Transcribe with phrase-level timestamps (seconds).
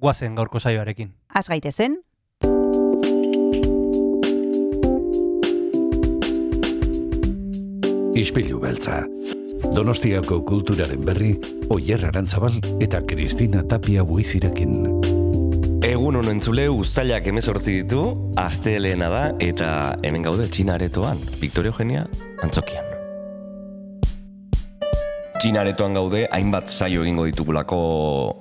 [0.00, 1.12] guazen gaurko saioarekin.
[1.34, 2.00] Az gaitezen,
[8.20, 9.04] Ispilu beltza.
[9.74, 11.30] Donostiako kulturaren berri,
[11.72, 14.74] Oyer Arantzabal eta Kristina Tapia buizirekin.
[15.86, 18.04] Egun honen entzule guztailak emezortzi ditu,
[18.40, 19.72] aste helena da, eta
[20.04, 22.06] hemen gaude Txina aretoan, Victoria Eugenia,
[22.44, 22.89] antzokian.
[25.40, 27.76] Txina aretoan gaude, hainbat saio egingo ditugulako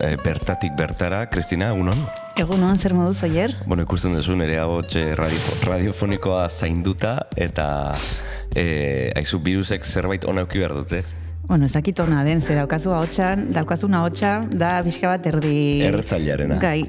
[0.03, 2.01] e, bertatik bertara, Kristina, egunon?
[2.39, 3.53] egun hon zer moduz oier?
[3.71, 7.69] Bueno, ikusten duzu nire agotxe radio, radiofonikoa zainduta, eta
[8.51, 8.65] e,
[9.15, 10.99] aizu virusek zerbait ona euki behar dute.
[11.47, 15.55] Bueno, ez dakit ona den, ze daukazu ahotsan, daukazu ahotsa da pixka bat erdi...
[15.87, 16.59] Erretzailearena.
[16.59, 16.83] Gai,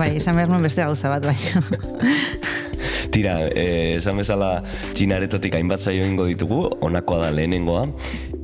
[0.00, 1.36] bai, esan behar nuen beste gauza bat, bai.
[3.14, 4.62] Tira, eh, esan bezala
[4.94, 7.84] txinaretotik hainbat zaio ingo ditugu, honakoa da lehenengoa,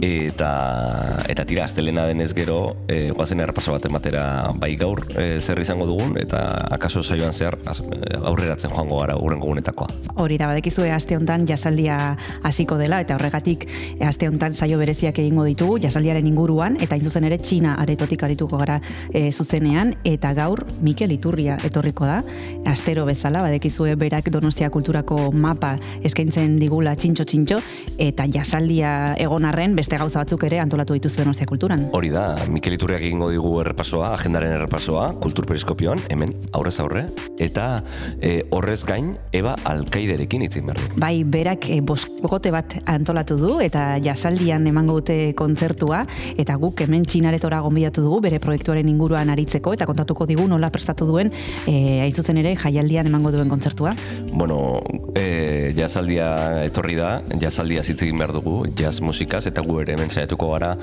[0.01, 5.61] eta eta tira, astelena denez gero, e, guazen errepaso bat ematera bai gaur e, zer
[5.63, 6.43] izango dugun, eta
[6.75, 7.81] akaso zaioan zer az,
[8.23, 9.89] aurreratzen joango gara urren gugunetakoa.
[10.23, 13.67] Hori da, badekizue aste honetan jasaldia hasiko dela, eta horregatik
[14.05, 18.81] aste honetan saio bereziak egingo ditugu, jasaldiaren inguruan, eta zuzen ere Txina aretotik arituko gara
[19.13, 22.21] e, zuzenean, eta gaur Mikel Iturria etorriko da,
[22.67, 27.61] astero bezala, badekizue berak Donostia kulturako mapa eskaintzen digula txintxo-txintxo,
[28.03, 31.85] eta jasaldia egon arren, beste gauza batzuk ere antolatu dituzte Donostia kulturan.
[31.95, 37.05] Hori da, Mikel Iturriak egingo digu errepasoa, agendaren errepasoa, kulturperiskopioan, hemen, aurrez aurre,
[37.39, 37.85] eta
[38.19, 40.99] e, horrez gain, Eba Alkaiderekin itzin behar du.
[40.99, 46.03] Bai, berak e, boskote bat antolatu du, eta jasaldian emango dute kontzertua,
[46.35, 51.07] eta guk hemen txinaretora gonbidatu dugu, bere proiektuaren inguruan aritzeko, eta kontatuko digu nola prestatu
[51.07, 51.31] duen,
[51.63, 53.95] e, hain zuzen ere, jaialdian emango duen kontzertua.
[54.35, 54.81] Bueno,
[55.15, 56.35] e, jazaldia
[56.67, 60.75] etorri da, jazaldia zitzegin behar dugu, jazz musikaz, eta gu ere hemen saiatuko gara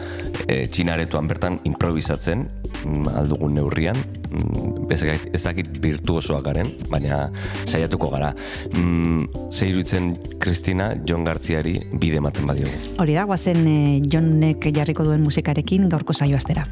[0.48, 2.46] e, txinaretuan bertan improvisatzen,
[2.84, 3.98] mm, aldugun neurrian,
[4.30, 7.28] mm, ez, dakit virtuosoak garen, baina
[7.66, 8.34] saiatuko gara.
[8.74, 12.74] Mm, Ze iruditzen Kristina, Jon Gartziari bide ematen badiogu.
[13.00, 13.78] Hori da, guazen e,
[14.10, 16.68] Jonek jarriko duen musikarekin gaurko saio astera.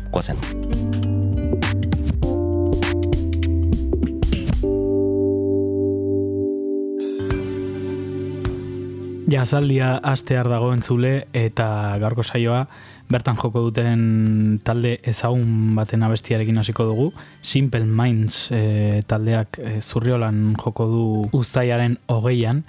[9.32, 12.66] Jazaldia astear dago entzule eta gaurko saioa
[13.12, 17.08] bertan joko duten talde ezagun baten abestiarekin hasiko dugu.
[17.42, 21.06] Simple Minds e, taldeak e, zurriolan joko du
[21.40, 22.66] uztaiaren hogeian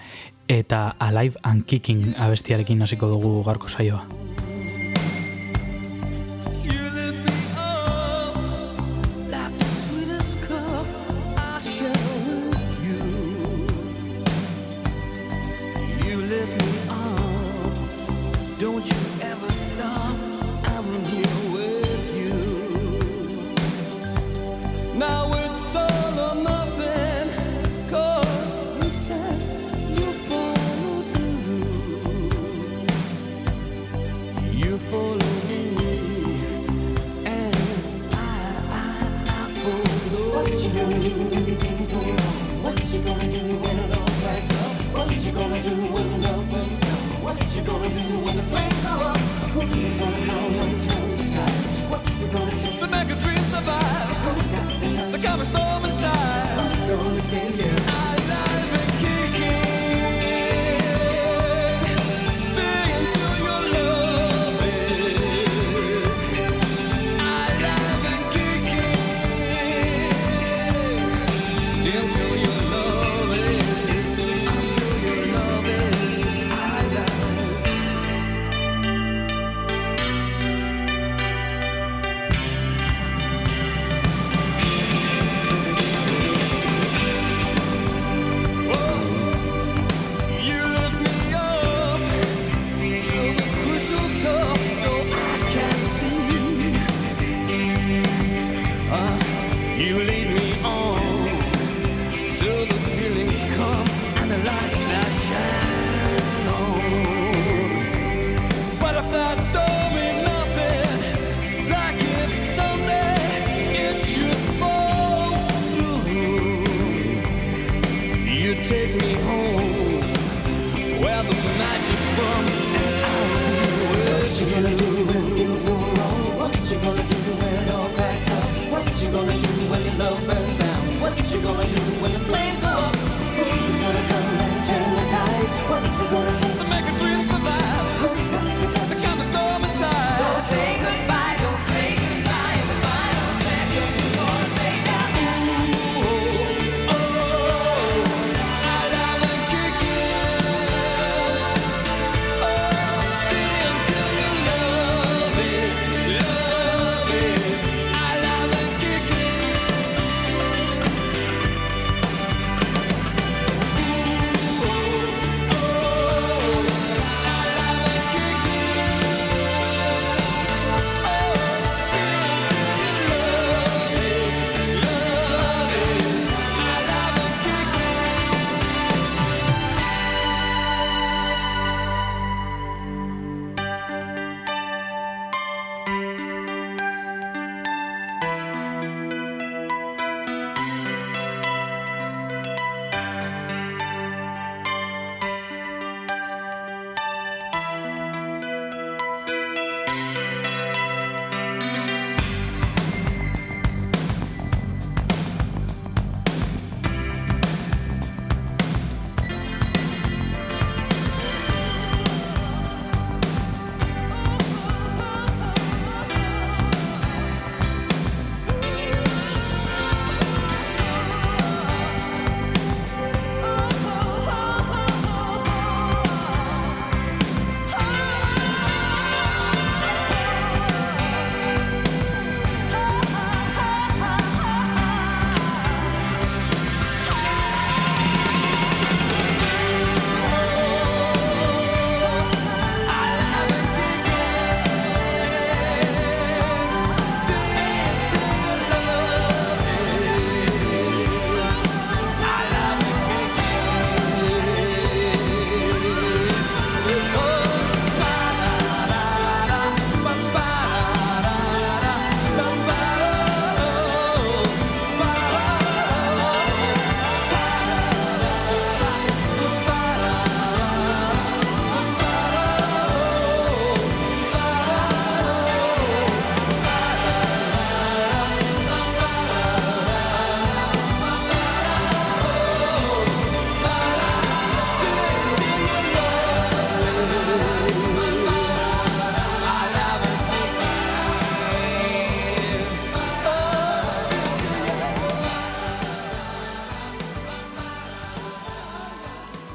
[0.46, 4.31] eta Alive and Kicking abestiarekin hasiko dugu gaurko saioa.
[57.32, 57.71] 今天。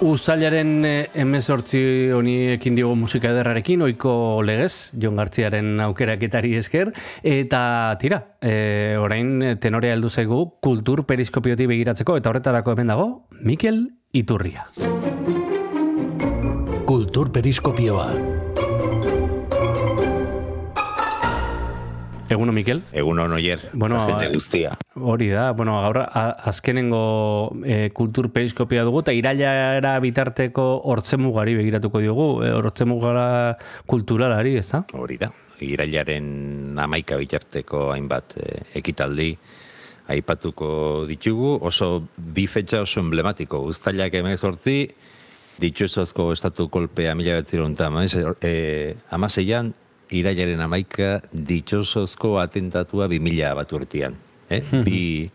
[0.07, 0.86] Uztailaren
[1.19, 1.80] emezortzi
[2.15, 4.12] honi ekin diogu musika ederrarekin, oiko
[4.45, 6.94] legez, Jon Gartziaren aukeraketari esker,
[7.27, 7.62] eta
[8.00, 13.09] tira, e, orain tenorea heldu zaigu kultur periskopiotik begiratzeko, eta horretarako hemen dago,
[13.42, 13.83] Mikel
[14.15, 14.69] Iturria.
[16.88, 18.37] Kultur periskopioa.
[22.29, 22.81] Eguno, Mikel?
[22.91, 24.74] Egun on oier, Bueno, jende eh, guztia.
[25.00, 32.01] Hori da, bueno, gaur a- azkenengo e, kultur periskopia dugu, eta irailara bitarteko hortzemugari begiratuko
[32.03, 33.55] diogu, e, hortzemugara
[33.86, 34.84] kulturalari, ez da?
[34.93, 35.31] Hori da.
[35.63, 39.31] Irailaren amaika bitarteko hainbat eh, ekitaldi
[40.12, 41.55] aipatuko ditugu.
[41.65, 43.63] Oso bi fetxa oso emblematiko.
[43.72, 44.84] Uztailak emezortzi,
[45.63, 47.89] ditxosozko estatu kolpea mila betziron eta
[48.46, 49.74] eh, amaseian,
[50.16, 54.16] irailaren amaika ditxosozko atentatua bi mila bat urtean.
[54.48, 54.62] Eh?
[54.86, 55.28] bi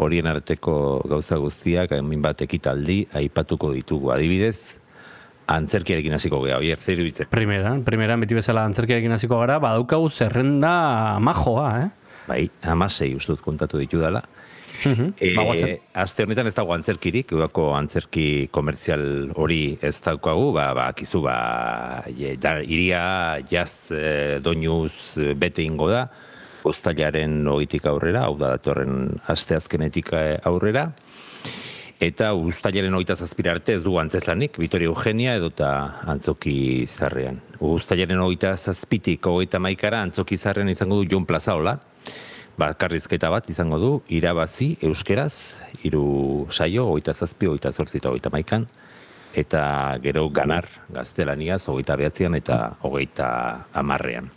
[0.00, 0.74] horien arteko
[1.08, 4.12] gauza guztiak, hain bat ekitaldi, aipatuko ditugu.
[4.14, 4.80] Adibidez,
[5.50, 7.30] antzerkiarekin hasiko gea, oier, zer iruditzen?
[7.32, 11.88] Primeran, primeran beti bezala antzerkiarekin hasiko gara, badaukagu zerrenda majoa, eh?
[12.28, 14.22] Bai, amasei ustut kontatu ditu dela.
[14.86, 15.76] E, Ba, guazen.
[15.92, 21.36] azte honetan ez dago antzerkirik, udako antzerki komerzial hori ez daukagu, ba, ba, kizu, ba,
[22.40, 23.02] da, iria
[23.50, 26.06] jaz e, doinuz eh, bete ingo da,
[26.64, 30.90] uztailaren hogitik aurrera, hau da datorren aste azkenetik eh, aurrera,
[32.00, 35.70] eta uztailaren hogeita zazpira arte ez du antzeslanik, Vitoria Eugenia edota
[36.08, 37.40] antzoki zarrean.
[37.60, 41.76] Uztailaren hogeita zazpitik hogeita maikara antzoki zarrean izango du Jon Plazaola,
[42.60, 48.66] bakarrizketa bat izango du, irabazi euskeraz, hiru saio, hogeita zazpi, hogeita zortzi eta hogeita maikan,
[49.34, 49.62] eta
[50.02, 53.30] gero ganar gaztelaniaz, hogeita behatzean eta hogeita
[53.80, 54.30] amarrean.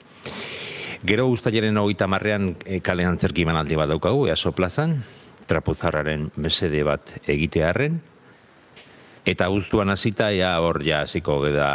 [1.03, 5.01] Gero uztailaren hogeita marrean e, kale antzerki emanaldi bat daukagu, easo plazan,
[5.49, 7.99] trapuzarraren mesede bat egitearren,
[9.27, 11.71] eta guztuan hasita ja hor ja hasiko da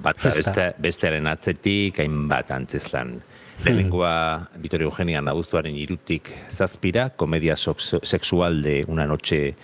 [0.00, 3.18] bat beste, bestearen atzetik, hainbat antzeslan
[3.64, 9.56] Lehenengoa Vitorio Eugenian abuztuaren irutik zazpira, komedia sexual de una noche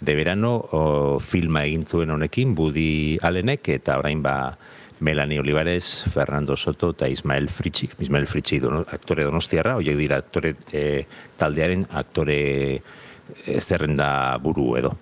[0.00, 4.56] de verano, o, filma egin zuen honekin, Budi Alenek, eta orain ba
[5.02, 10.54] Melanie Olivares, Fernando Soto eta Ismael Fritzi, Ismael Fritzi dono, aktore donostiarra, horiek dira aktore
[10.72, 11.06] eh,
[11.38, 12.38] taldearen aktore
[12.78, 14.94] eh, zerrenda buru edo.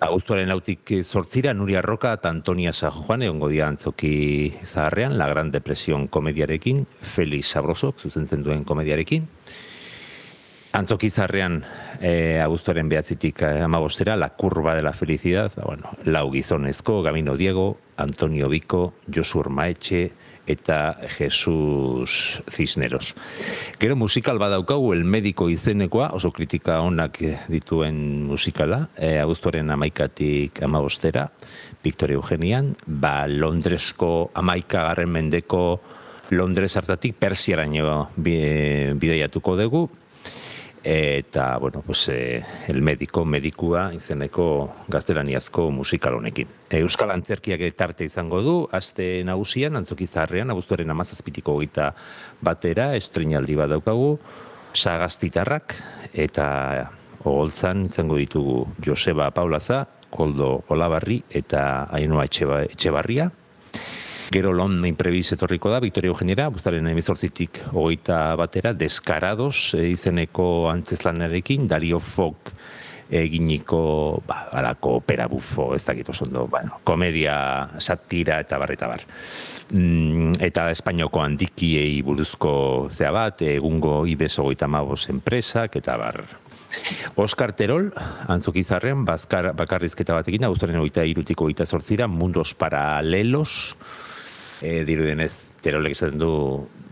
[0.00, 5.52] Aguztuaren lautik zortzira, Nuria Roca eta Antonia San Juan egongo dira antzoki zaharrean, La Gran
[5.52, 9.28] Depresión komediarekin, Felix Sabrosok zuzentzen duen komediarekin,
[10.76, 11.62] Antzoki zarrean
[12.04, 17.36] e, abuztuaren behatzitik eh, amabostera, La Curva de la Felicidad, ba, bueno, lau gizonezko, Gamino
[17.36, 20.10] Diego, Antonio Bico, Josur Maetxe,
[20.46, 23.14] eta Jesus Cisneros.
[23.80, 31.28] Gero musikal badaukagu El Médico izenekoa, oso kritika onak dituen musikala, e, abuztuaren amaikatik amabostera,
[31.82, 35.80] Victoria Eugenian, ba Londresko amaika garren mendeko
[36.30, 39.90] Londres hartatik Persiaraino bi- bidaiatuko dugu,
[40.88, 46.46] eta, bueno, pues, eh, el médico, medikua izeneko gaztelaniazko musikal honekin.
[46.70, 51.88] E, Euskal Antzerkiak tarte izango du, aste nagusian, antzoki zaharrean, abuztuaren amazazpitiko gita
[52.40, 54.12] batera, estrenaldi bat daukagu,
[54.78, 55.74] sagaztitarrak,
[56.14, 56.46] eta
[57.26, 63.32] oholtzan izango ditugu Joseba Paulaza, Koldo Olabarri eta Ainhoa Etxeba, Etxebarria,
[64.32, 71.68] Gero lon imprevis etorriko da, Victoria Eugeniera, buztaren emezortzitik hogeita batera, Deskarados e, izeneko antzezlanarekin,
[71.70, 72.50] Dario Fok
[73.06, 77.36] eginiko, ba, alako opera bufo, ez dakit oso ondo, bueno, komedia,
[77.78, 79.04] satira eta bar, eta bar.
[79.70, 86.24] Mm, eta Espainioko handikiei buruzko zea bat, egungo ibes hogeita mabos enpresak, eta bar,
[87.14, 87.92] Oskar Terol,
[88.26, 93.76] antzokizarrean, bazkar, bakarrizketa batekin, abuztaren hogeita irutiko hogeita sortzira, mundos paralelos,
[94.62, 96.30] e, dirudenez, Terolek esaten du,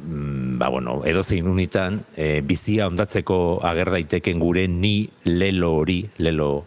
[0.05, 6.67] mm, ba, bueno, edozein unitan, e, bizia ondatzeko ager daiteken gure ni lelo hori, lelo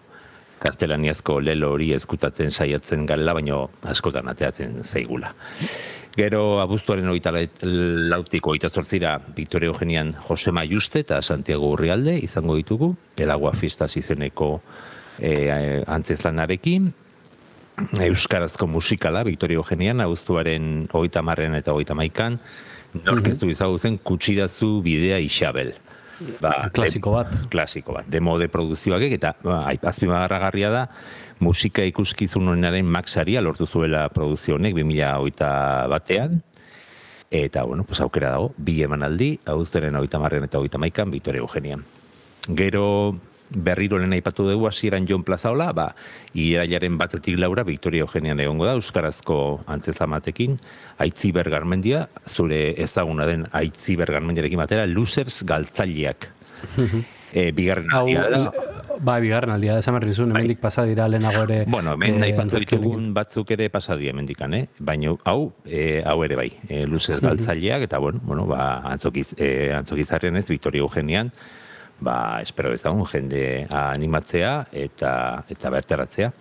[0.61, 5.33] gaztelaniazko lelo hori eskutatzen saiatzen garela, baino askotan ateatzen zaigula.
[6.17, 7.43] Gero abuztuaren la-
[8.09, 14.61] lautik hogeita zortzira Victoria Eugenian Josema Juste eta Santiago Urrialde izango ditugu, Pelagua Fiestas izeneko
[15.19, 16.91] e, antzezlanarekin,
[17.77, 22.39] Euskarazko musikala, Victoria Eugenian, abuztuaren hogeita marrean eta hogeita maikan,
[23.05, 25.75] nork ez du izagutzen kutsidazu bidea Isabel.
[26.41, 27.35] Ba, Klasiko bat.
[27.53, 28.07] klasiko bat.
[28.09, 30.83] Demo de produzioak eta ba, azpimarragarria da
[31.45, 35.51] musika ikuskizun honenaren maxaria lortu zuela produzio honek 2008
[35.93, 36.41] batean.
[37.29, 41.83] Eta, bueno, pues aukera dago, bi emanaldi, abuztuaren hogeita marrean eta hogeita maikan, Victoria Eugenian.
[42.47, 43.13] Gero
[43.49, 45.87] berriro lehen aipatu dugu hasieran Jon Plazaola, ba,
[46.33, 50.57] irailaren batetik laura Victoria Eugenian egongo da, Euskarazko antzezlamatekin,
[51.03, 56.31] Aitziber Garmendia, zure ezaguna den Aitziber Garmendiarekin batera, Losers galtzaileak.
[57.31, 58.51] e, bigarren Hau, aldia da.
[58.99, 61.59] ba, bigarren aldia, esan berri zuen, hemendik pasa dira lehenago ere.
[61.69, 62.83] Bueno, hemen eh, nahi antzerki honekin.
[62.83, 64.65] ditugun batzuk ere pasadia mendikan, eh?
[64.79, 69.71] Baina hau, e, hau ere bai, e, luzez galtzaileak, eta bueno, bueno ba, antzokiz, e,
[69.77, 71.31] antzokizarren ez, Victoria Eugenian,
[71.99, 76.33] ba, espero dezagun jende animatzea eta eta bertaratzea.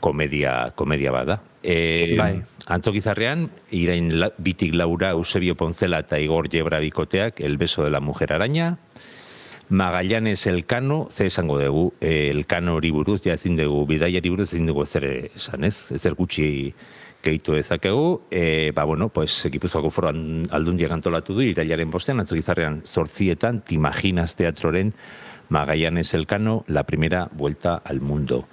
[0.00, 1.40] Komedia, komedia bada.
[1.62, 2.42] E, Bai.
[2.70, 8.00] Antzokizarrean, irain la, bitik laura Eusebio Ponzela eta Igor Jebra bikoteak, El beso de la
[8.00, 8.78] mujer araña,
[9.68, 14.84] Magallanes Elkano, ze esango dugu, Elkano hori buruz, ja ezin dugu, bidaiari buruz ezin dugu
[14.84, 15.90] ezer esan, ez?
[15.92, 16.74] Ezer gutxi
[17.24, 23.62] gehitu dezakegu, e, ba, bueno, pues, Gipuzkoako foro aldundiak antolatu du, irailaren bostean, atzokizarrean sortzietan,
[23.64, 24.94] Timaginas Teatroren
[25.48, 28.46] Magallanes Elkano, la primera vuelta al mundo.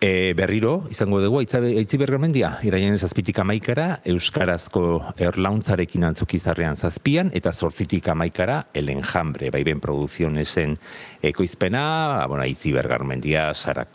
[0.00, 4.82] E, berriro, izango dugu, aitzi bergamendia, iraien zazpitik amaikara, Euskarazko
[5.18, 10.76] erlauntzarekin antzukizarrean zazpian, eta zortzitik amaikara, el enjambre, baiben produzionesen
[11.18, 11.82] ekoizpena,
[12.30, 13.88] bueno, aitzi bergarmendia, Sara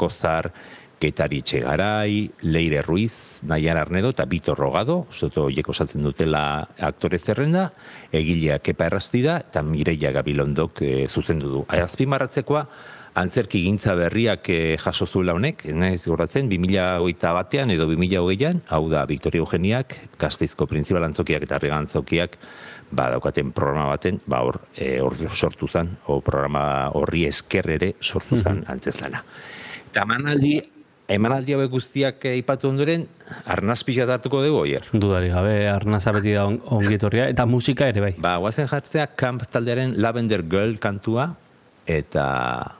[1.03, 7.19] Kozar, Ketari Txegarai, Leire Ruiz, Naiar Arnedo eta Bito Rogado, soto hiek osatzen dutela aktore
[7.19, 7.71] zerrenda,
[8.11, 11.63] egilea Kepa Errastida eta Mireia Gabilondok e, zuzendu du.
[11.67, 12.65] Azpimarratzekoa,
[13.15, 19.05] antzerki gintza berriak e, jaso zuela honek, naiz goratzen, 2008 batean edo 2008an, hau da
[19.05, 22.37] Victoria Eugeniak, Gasteizko Printzipal Antzokiak eta Arrega Antzokiak,
[22.91, 27.93] ba, daukaten programa baten, ba, hor, e, hor sortu zen, o programa horri esker ere
[27.99, 29.23] sortu zen antzezlana.
[29.93, 30.55] Eta emanaldi,
[31.13, 33.05] emanaldi hauek guztiak aipatu ondoren,
[33.45, 34.87] arnaz pixat hartuko dugu, oier.
[34.93, 38.13] Dudari gabe, arnaza beti da on- ongietorria, eta musika ere bai.
[38.17, 41.35] Ba, guazen jartzea Camp taldearen Lavender Girl kantua,
[41.85, 42.25] eta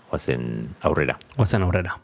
[0.09, 1.17] guazen aurrera.
[1.37, 1.97] Guazen aurrera.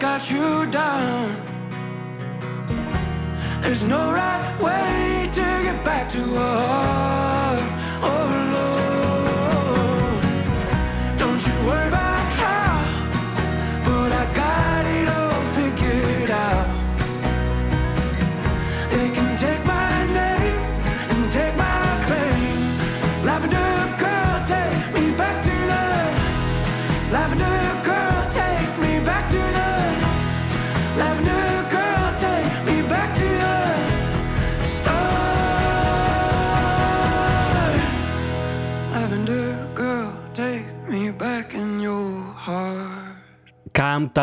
[0.00, 1.42] Got you down.
[3.62, 4.12] There's no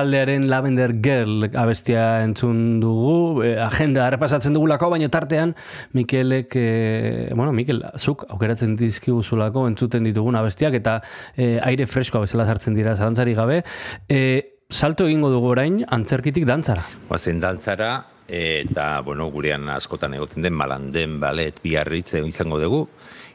[0.04, 5.56] taldearen Lavender Girl abestia entzun dugu, eh, agenda errepasatzen dugulako, baina tartean
[5.96, 10.98] Mikelek, eh, bueno, Mikel, zuk aukeratzen dizkiguzulako entzuten ditugun abestiak eta
[11.38, 13.62] eh, aire freskoa bezala sartzen dira zalantzari gabe.
[14.10, 16.84] Eh, salto egingo dugu orain antzerkitik dantzara.
[17.10, 17.94] Oazen dantzara,
[18.28, 22.88] eta, bueno, gurean askotan egoten den malanden balet biarritze izango dugu,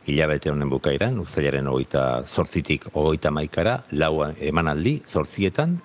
[0.08, 5.78] hilabete honen bukairan, uztailaren hogeita zortzitik hogeita maikara, lau emanaldi, zortzietan,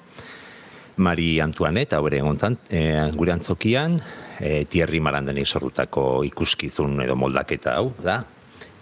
[0.98, 2.84] Mari Antuanet, hau ere egontzan, e,
[3.18, 3.98] gure antzokian,
[4.40, 8.20] e, Thierry Marandenik sorrutako ikuskizun edo moldaketa hau, da,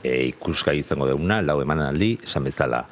[0.04, 2.84] e, ikuskai izango deuna, lau emanaldi, esan bezala,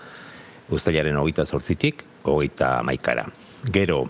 [0.71, 3.27] uztailaren hogeita zortzitik, hogeita maikara.
[3.73, 4.05] Gero,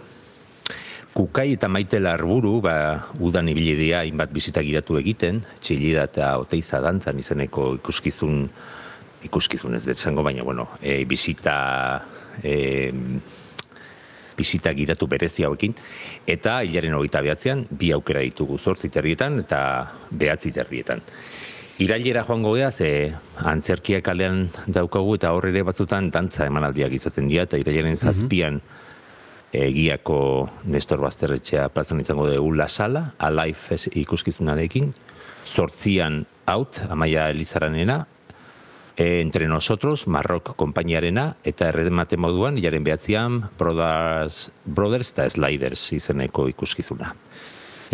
[1.10, 2.74] Kukai eta maite larburu, ba,
[3.20, 8.44] udan ibili dira hainbat bisita giratu egiten, txillida eta oteiza dantzan izeneko ikuskizun,
[9.26, 11.56] ikuskizun ez detxango, baina, bueno, e, bisita,
[12.44, 12.54] e,
[14.40, 15.76] bisita giratu berezi hauekin,
[16.28, 19.62] eta hilaren hogeita behatzean, bi aukera ditugu zortzi terrietan eta
[20.12, 21.04] behatzi terrietan.
[21.80, 23.14] Irailera joango gea, ze
[23.48, 28.60] antzerkiak kalean daukagu eta horre ere batzutan dantza emanaldiak izaten dira, eta irailaren zazpian
[29.56, 30.20] egiako
[30.70, 34.92] Nestor Basterretxea plazan izango dugu La Sala, Alive ikuskizunarekin,
[35.48, 38.04] zortzian out, Amaia Elizaranena,
[39.00, 46.50] e, entre nosotros, Marrok konpainiarena, eta erredemate moduan, hilaren behatzean, Brothers, Brothers eta Sliders izeneko
[46.52, 47.14] ikuskizuna.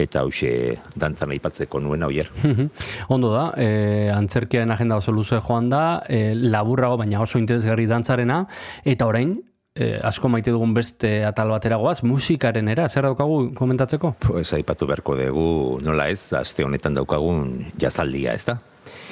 [0.01, 2.31] Eta hause dantzan aipatzeko nuena oier.
[2.43, 2.71] Mhm.
[3.13, 8.47] Ondo da, e, antzerkiaren agenda oso luze joan da, e, laburrago baina oso interesgarri dantzarena,
[8.83, 9.37] eta orain,
[9.75, 14.15] e, asko maite dugun beste atal bateragoaz, musikaren era, zer daukagu komentatzeko?
[14.25, 15.49] Pues aipatu beharko dugu
[15.85, 18.57] nola ez, aste honetan daukagun jazaldia, ez da?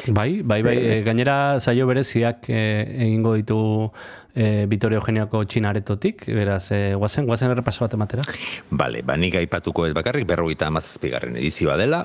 [0.07, 2.59] Bai, bai, bai, e, gainera saio bereziak e,
[3.05, 3.59] egingo ditu
[4.35, 8.25] e, Vitorio Eugeniako txinaretotik, beraz, e, guazen, guazen errepaso bat ematera.
[8.69, 12.03] Bale, ba, nik aipatuko ez bakarrik berrogeita amazazpigarren edizioa dela,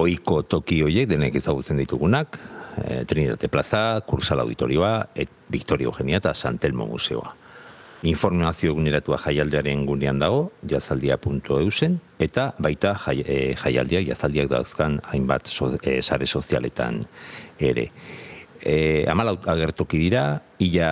[0.00, 2.40] oiko toki hoiek denek ezagutzen ditugunak,
[2.80, 7.41] e, Trinitate Plaza, Kursal Auditorioa, et Victoria Eugenia eta Santelmo Museoa.
[8.02, 15.68] Informazio eguneratua jaialdiaren gunean dago, jazaldia.eusen, eta baita jai, e, jaialdiak, jazaldiak dauzkan hainbat so,
[15.78, 17.04] e, sare sozialetan
[17.62, 17.86] ere.
[18.58, 20.24] E, amalaut agertoki dira,
[20.58, 20.90] ila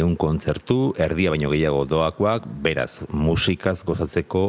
[0.00, 4.48] eun kontzertu, erdia baino gehiago doakoak, beraz, musikaz gozatzeko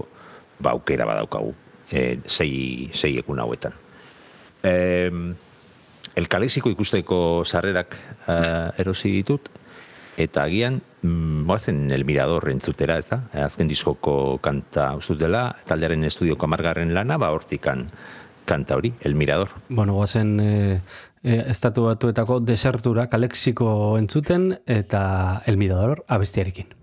[0.58, 1.54] ba, aukera badaukagu,
[1.94, 3.78] e, sei, sei egun hauetan.
[4.66, 4.74] E,
[6.20, 7.96] el kalexiko ikusteko sarrerak
[8.28, 9.50] uh, erosi ditut,
[10.20, 13.22] eta agian, boazen El Mirador entzutera, ez da?
[13.46, 17.86] Azken diskoko kanta uzut dela, taldearen estudioko amargarren lana, ba hortikan
[18.50, 19.50] kanta hori, El Mirador.
[19.70, 20.82] Bueno, guazen e,
[21.24, 26.74] e, estatu batuetako desertura kalexiko entzuten eta El Mirador abestiarekin.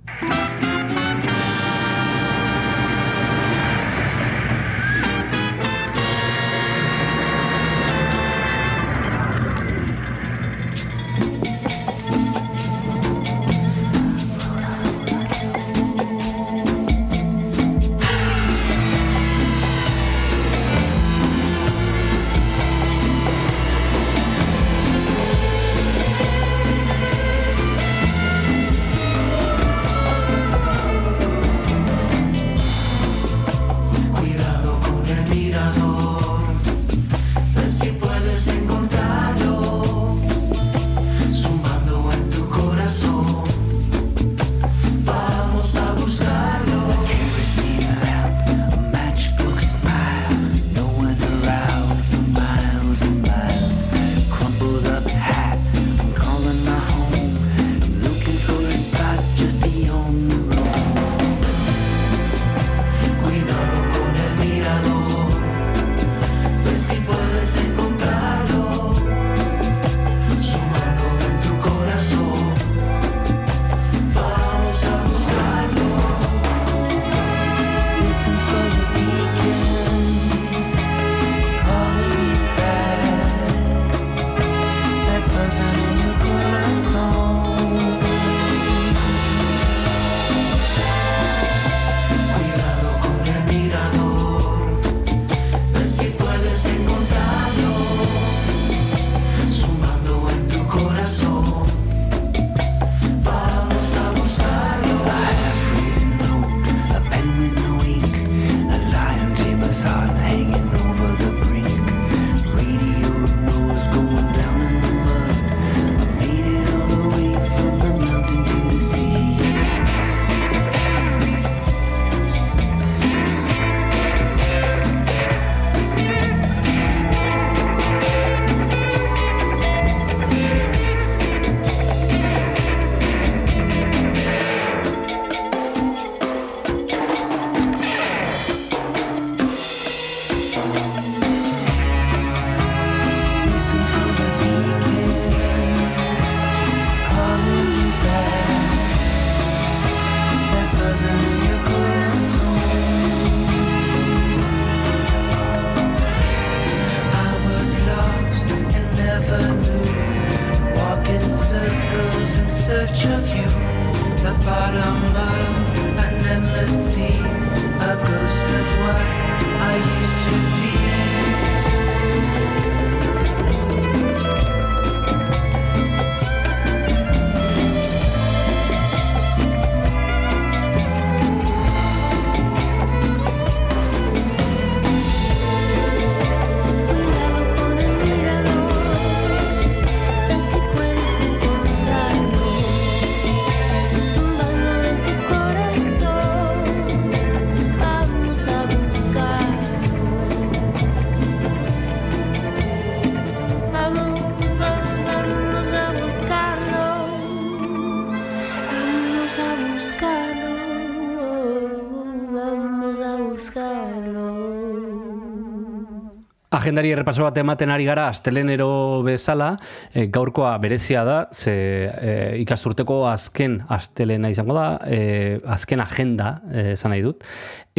[216.76, 219.54] Agendari errepaso bat ematen ari gara astelenero bezala,
[219.96, 221.54] e, gaurkoa berezia da, ze
[221.88, 222.10] e,
[222.42, 226.34] ikasturteko azken astelena izango da, e, azken agenda
[226.74, 227.24] esan nahi dut,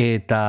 [0.02, 0.40] eta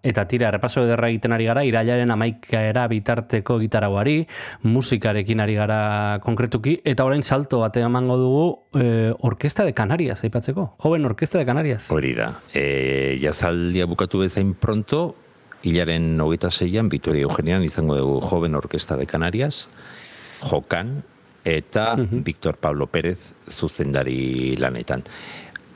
[0.00, 4.22] eta tira errepaso ederra egiten ari gara, irailaren amaikaera bitarteko gitarauari,
[4.64, 5.82] musikarekin ari gara
[6.24, 11.44] konkretuki, eta orain salto bate emango dugu e, Orkesta de Canarias, aipatzeko, joven Orkesta de
[11.44, 11.92] Canarias.
[11.92, 12.32] Hori da.
[12.56, 15.25] E, jazaldia bukatu bezain pronto,
[15.66, 19.66] hilaren hogeita zeian, Vitoria Eugenian izango dugu Joven Orkesta de Canarias.
[20.40, 21.02] jokan,
[21.44, 25.04] eta Victor Pablo Pérez zuzendari lanetan.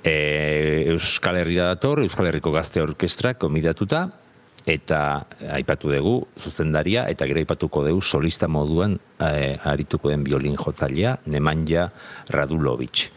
[0.03, 4.09] E, Euskal Herria dator, Euskal Herriko Gazte Orkestra komidatuta,
[4.69, 5.27] eta
[5.57, 11.91] aipatu dugu zuzendaria, eta gero aipatuko dugu solista moduan e, arituko den biolin jotzailea, Nemanja
[12.29, 13.09] Radulovic.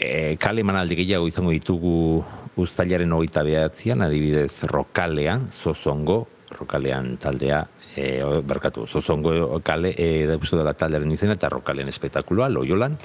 [0.00, 2.24] E, kale emanaldi gehiago izango ditugu
[2.56, 6.26] uztailaren hogeita behatzean, adibidez rokalean, zozongo,
[6.58, 7.60] rokalean taldea,
[7.94, 12.96] e, barkatu, zozongo kale, e, da dela taldearen izena, eta rokalean espektakuloa, loiolan,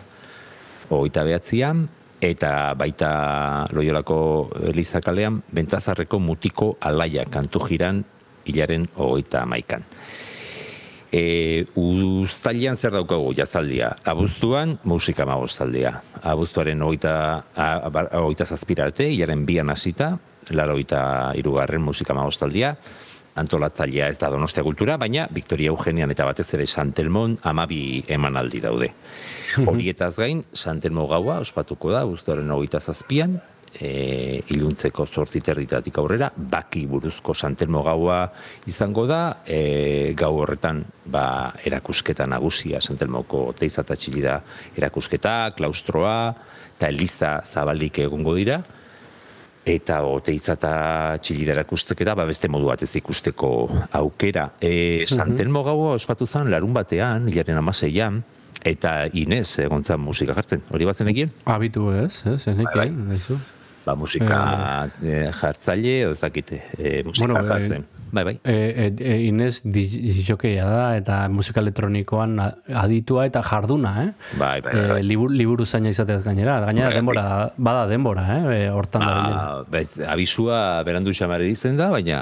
[0.89, 1.87] hogeita behatzean,
[2.21, 8.03] eta baita loiolako Eliza kalean, bentazarreko mutiko alaia kantu jiran
[8.45, 9.83] hilaren hogeita amaikan.
[11.15, 13.93] E, uztailean zer daukagu jazaldia?
[14.11, 15.93] Abuztuan musika magozaldia.
[16.27, 17.13] Abuztuaren hogeita,
[17.55, 20.17] a- bar- hogeita zazpirarte, hilaren bian hasita,
[20.51, 20.75] laro
[21.39, 22.75] irugarren musika magozaldia,
[23.35, 28.91] antolatzailea ez da Donostia Kultura, baina Victoria Eugenian eta batez ere Santelmon amabi emanaldi daude.
[29.65, 33.41] Horietaz gain, Santelmo gaua ospatuko da, guztoren hogeita zazpian,
[33.79, 38.21] e, iluntzeko zortzi terditatik aurrera, baki buruzko Santelmo gaua
[38.67, 44.39] izango da, e, gau horretan ba, erakusketa nagusia Santelmoko teiza eta txilida
[44.77, 46.17] erakusketa, klaustroa,
[46.75, 48.61] eta eliza zabalik egongo dira,
[49.65, 50.73] eta oteitza eta
[51.23, 53.49] txilira erakusteketa, ba beste modu batez ikusteko
[53.97, 54.51] aukera.
[54.61, 58.21] E, Santelmo gaua ospatu zen larun batean, hilaren amaseian,
[58.65, 60.63] eta Inez egon musika jartzen.
[60.71, 61.31] Hori batzen egin?
[61.45, 63.37] Abitu ez, ez, daizu.
[63.85, 64.37] Ba, musika
[65.03, 67.85] eh, jartzaile, o ez dakite, eh, musika Bueno, jartzen.
[68.15, 68.33] Bai, bai.
[68.43, 72.39] E, e, e, Inez dijokeia da, eta musika elektronikoan
[72.81, 74.09] aditua eta jarduna, eh?
[74.39, 74.99] Bai, bai, bai.
[75.01, 76.61] E, liburu, liburu zaina izateaz gainera.
[76.63, 77.01] Gainera Horregatik.
[77.01, 78.41] denbora, bada denbora, eh?
[78.55, 82.21] E, hortan da bez, abisua berandu xamare izen da, baina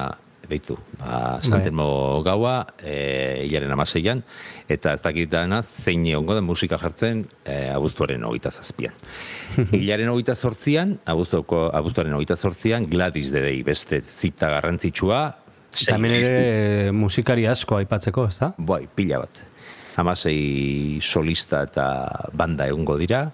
[0.54, 1.50] beitu, ba, Bai.
[1.50, 4.24] Santelmo gaua, e, hilaren amaseian,
[4.72, 8.96] eta ez dakit danaz, zein egongo den musika jartzen e, abuztuaren hogeita zazpian.
[9.82, 15.24] hilaren hogeita zortzian, abuztuko, abuztuaren hogeita zortzian, Gladys Dedei beste zita garrantzitsua,
[15.74, 18.52] Eta hemen ere musikari asko aipatzeko, ez da?
[18.62, 19.42] Bai, pila bat.
[19.98, 21.88] Hamasei solista eta
[22.38, 23.26] banda egongo dira,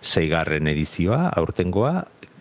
[0.00, 1.94] zeigarren edizioa, aurtengoa,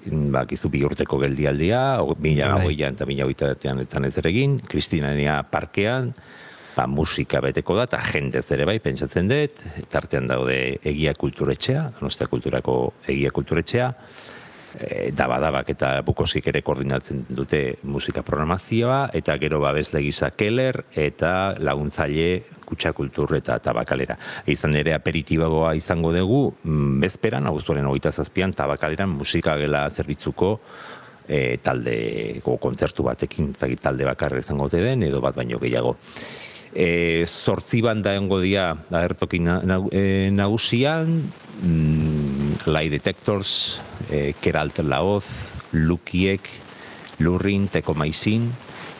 [0.07, 2.65] bakizu bi urteko geldialdia, mila Bai.
[2.67, 6.13] hogeian eta mila hogeita batean etzan ez ere egin, Kristinania parkean,
[6.75, 12.29] ba, musika beteko da, eta jendez ere bai, pentsatzen dut, tartean daude egia kulturetxea, Donostia
[12.31, 13.89] kulturako egia kulturetxea,
[14.77, 21.55] e, dabadabak eta bukosik ere koordinatzen dute musika programazioa, eta gero babesle gisa Keller, eta
[21.59, 24.17] laguntzaile kutsa kultur eta tabakalera.
[24.47, 30.59] Izan ere aperitibagoa izango dugu, mm, bezperan, abuztuaren hogeita zazpian, tabakaleran musikagela zerbitzuko
[31.27, 35.95] e, talde, kontzertu batekin, talde bakarra izango den, edo bat baino gehiago.
[36.73, 41.23] E, zortzi banda egongo dira agertoki na, na, e, nagusian,
[41.63, 45.25] mm, Lie Detectors, e, Keralt Laoz,
[45.73, 46.41] Lukiek,
[47.19, 48.51] Lurrin, Teko Maizin,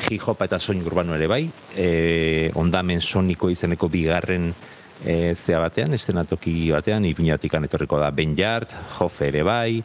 [0.10, 1.44] Hip-hop eta soin urbano ere bai,
[1.76, 4.54] e, ondamen soniko izeneko bigarren
[5.04, 9.84] e, zea batean, estenatoki batean, ipinatikan etorriko da Ben Jart, Jofe ere bai,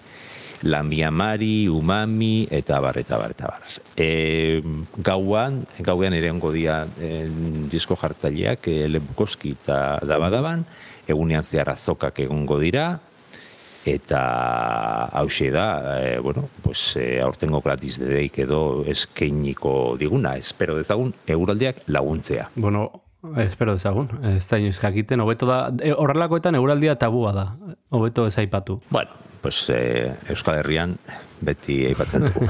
[0.65, 3.63] Lambia Mari, Umami, eta bar, eta bar, eta bar.
[3.97, 4.63] E,
[4.97, 7.27] gauan, gauean ere ongo dia e,
[7.71, 10.65] disko jartzaileak, e, Lebukoski eta Dabadaban,
[11.07, 12.95] egunean zehar azokak egongo dira,
[13.85, 21.13] eta hause da, e, bueno, pues, e, aurtengo gratis dedeik edo eskeiniko diguna, espero dezagun,
[21.29, 22.49] euraldiak laguntzea.
[22.57, 22.89] Bueno,
[23.37, 27.47] espero dezagun, ez da inoiz jakiten, hobeto da, e, horrelakoetan euraldia tabua da,
[27.93, 28.81] hobeto ez aipatu.
[28.89, 29.13] Bueno,
[29.45, 30.95] pues eh, Euskal Herrian
[31.45, 32.47] beti aipatzen dugu.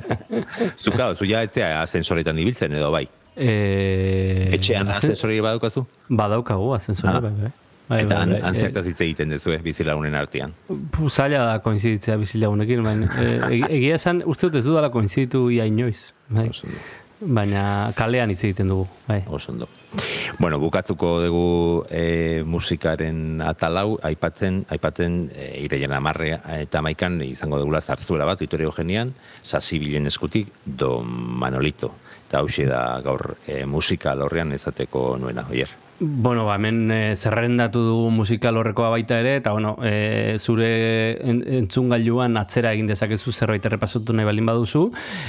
[0.84, 3.08] Zuka, zu ja etzea asensoretan ibiltzen edo bai.
[3.34, 5.82] E, Etxean asensori badaukazu?
[6.08, 7.20] Badaukagu, asensore, Ah.
[7.24, 7.50] bai, bai.
[7.90, 8.54] Bai, Eta bai, bai.
[8.54, 10.52] zertaz hitz egiten duzu, eh, bizilagunen artean.
[10.94, 15.66] Pu, zaila da koinziditzea bizilagunekin, baina e, egia esan uste dut ez dudala koinziditu ia
[15.66, 16.12] inoiz.
[16.30, 16.46] Bai.
[17.20, 18.86] Baina kalean hitz egiten dugu.
[19.08, 19.20] Bai.
[19.28, 19.68] Oso ondo.
[20.38, 27.82] Bueno, bukatzuko dugu e, musikaren atalau, aipatzen, aipatzen e, ireien amarre eta maikan izango dugula
[27.84, 31.92] zarzuela bat, Itorio Eugenian, sasibilen eskutik, Don Manolito.
[32.28, 35.79] Eta hauxe da gaur e, musika lorrean ezateko nuena, oier.
[36.02, 41.42] Bueno, ba, hemen e, zerrendatu dugu musikal horrekoa baita ere, eta bueno, e, zure en,
[41.60, 44.86] entzungailuan atzera egin dezakezu zerbait errepasatu nahi balin baduzu.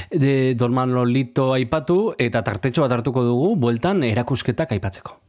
[0.09, 5.19] De, Dorman Lolito aipatu, eta tartetxo bat hartuko dugu, bueltan erakusketak aipatzeko.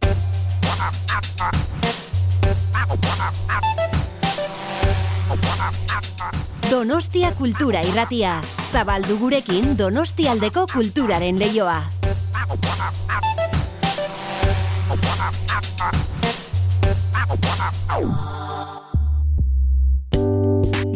[6.70, 8.38] Donostia Kultura Irratia.
[8.70, 11.82] Zabaldu gurekin Donostialdeko kulturaren leioa.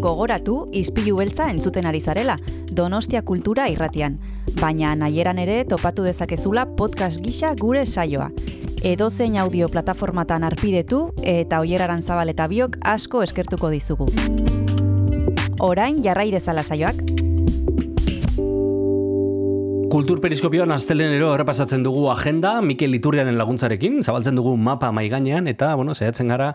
[0.00, 2.36] Gogoratu, izpilu beltza entzuten ari zarela,
[2.70, 4.20] Donostia Kultura irratian,
[4.60, 8.30] baina nahieran ere topatu dezakezula podcast gisa gure saioa.
[8.86, 14.06] Edozein audio plataformatan arpidetu eta oieraran zabal eta biok asko eskertuko dizugu.
[15.58, 17.02] Orain jarrai dezala saioak.
[19.86, 25.68] Kultur periskopioan astelenero errepasatzen dugu agenda, Mikel Iturriaren laguntzarekin, zabaltzen dugu mapa mai gainean eta
[25.78, 26.48] bueno, saiatzen gara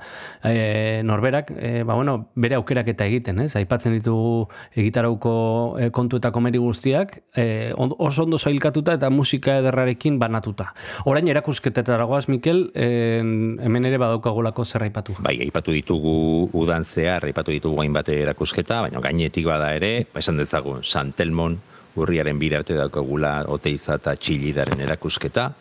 [0.44, 3.56] e, norberak, e, ba, bueno, bere aukerak eta egiten, ez?
[3.56, 5.34] Aipatzen ditugu egitarauko
[5.80, 10.74] e, kontu eta komeri guztiak, e, oso ondo zailkatuta eta musika ederrarekin banatuta.
[11.08, 12.92] Orain erakusketetara goaz, Mikel, e,
[13.24, 15.16] hemen ere badaukagolako zer aipatu.
[15.24, 20.42] Bai, aipatu ditugu udan zehar, aipatu ditugu hainbat erakusketa, baina gainetik bada ere, ba, esan
[20.42, 21.62] dezagun, Santelmon,
[21.96, 25.52] urriaren bira arte daukagula Oteiza eta Txillidaren erakusketa.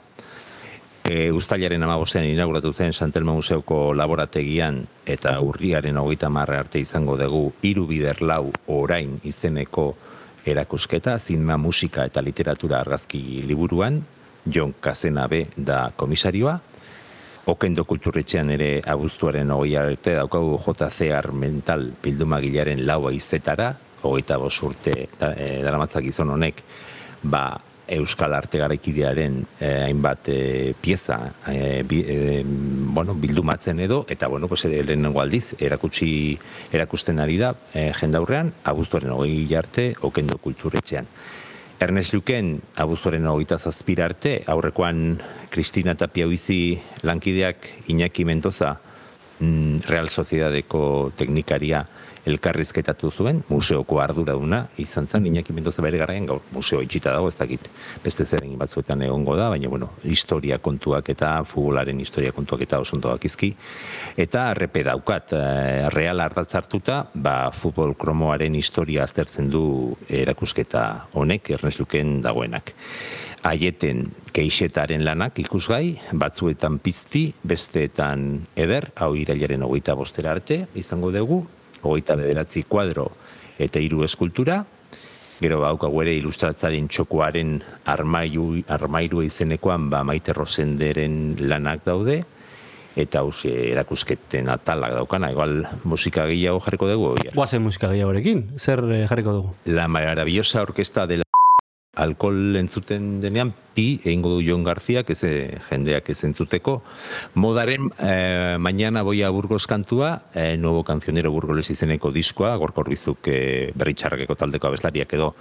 [1.10, 7.50] E, Uztailaren amabostean inauguratu zen Santelmo Museoko laborategian eta urriaren hogeita marra arte izango dugu
[7.62, 9.94] hiru bider lau orain izeneko
[10.46, 14.00] erakusketa, zinma musika eta literatura argazki liburuan,
[14.46, 16.60] Jon Kazenabe da komisarioa,
[17.50, 24.94] Okendo kulturretxean ere abuztuaren hogei arte daukagu JC mental bildumagilaren laua izetara, hogeita bost urte
[25.18, 26.62] da, e, daramatzak gizon honek,
[27.22, 27.60] ba,
[27.90, 31.18] Euskal Arte Garaikidearen eh, hainbat eh, pieza
[31.50, 36.38] eh, bi, eh, bueno, bildumatzen edo, eta bueno, pues, ere lehenengo aldiz erakutsi
[36.72, 41.10] erakusten ari da eh, jendaurrean, abuztuaren hogei arte, okendo kulturretxean.
[41.80, 45.18] Ernest Luken, abuztuaren hogeita zazpira arte, aurrekoan
[45.50, 48.76] Kristina Tapiauizi lankideak Iñaki Mendoza,
[49.40, 51.86] mm, Real Sociedadeko teknikaria,
[52.30, 57.36] elkarrizketatu zuen, museoko arduraduna izan zen, Iñaki Mendoza bere garaian gaur museo itxita dago, ez
[57.38, 57.68] dakit
[58.04, 62.80] beste zer egin batzuetan egongo da, baina bueno, historia kontuak eta futbolaren historia kontuak eta
[62.80, 63.52] oso dakizki.
[64.16, 71.50] Eta arrepe daukat, eh, real ardatz hartuta, ba, futbol kromoaren historia aztertzen du erakusketa honek,
[71.50, 72.74] Ernest Luken dagoenak
[73.46, 81.44] aieten keixetaren lanak ikusgai, batzuetan pizti, besteetan eder, hau irailaren hogeita bostera arte, izango dugu,
[81.82, 83.10] hogeita bederatzi kuadro
[83.60, 84.64] eta hiru eskultura,
[85.40, 87.56] gero baukagu ere ilustratzaren txokoaren
[87.88, 92.20] armairu, armairu izenekoan ba maite rosenderen lanak daude,
[93.00, 97.14] eta hausi erakusketen atalak daukana, igual musika gehiago jarriko dugu.
[97.34, 99.54] Guazen musika gehiagorekin, zer eh, jarriko dugu?
[99.70, 101.22] La maravillosa orkesta de
[101.94, 105.20] alkohol entzuten denean, pi egingo du Jon Garziak, ez
[105.68, 106.80] jendeak ez entzuteko.
[107.34, 113.72] Modaren eh, mañana boia Burgos kantua, eh, nuevo cancionero burgoles izeneko diskoa, gorkor bizuk eh,
[113.74, 115.34] berritxarrakeko taldeko abeslariak edo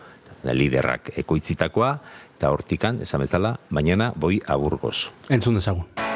[0.43, 1.95] liderrak ekoitzitakoa,
[2.38, 5.12] eta hortikan, esan bezala, mañana boi a Burgos.
[5.29, 6.09] Entzun dezagun.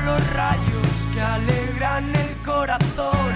[0.00, 3.31] Los rayos que alegran el corazón,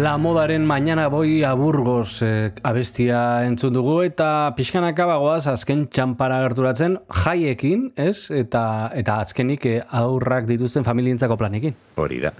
[0.00, 6.96] La modaren mañana boi aburgoz eh, abestia entzun dugu eta pixkanaka bagoaz azken txampara gerturatzen
[7.18, 8.30] jaiekin, ez?
[8.32, 8.62] Eta,
[8.96, 11.76] eta azkenik eh, aurrak dituzten familientzako planekin.
[12.00, 12.32] Hori da.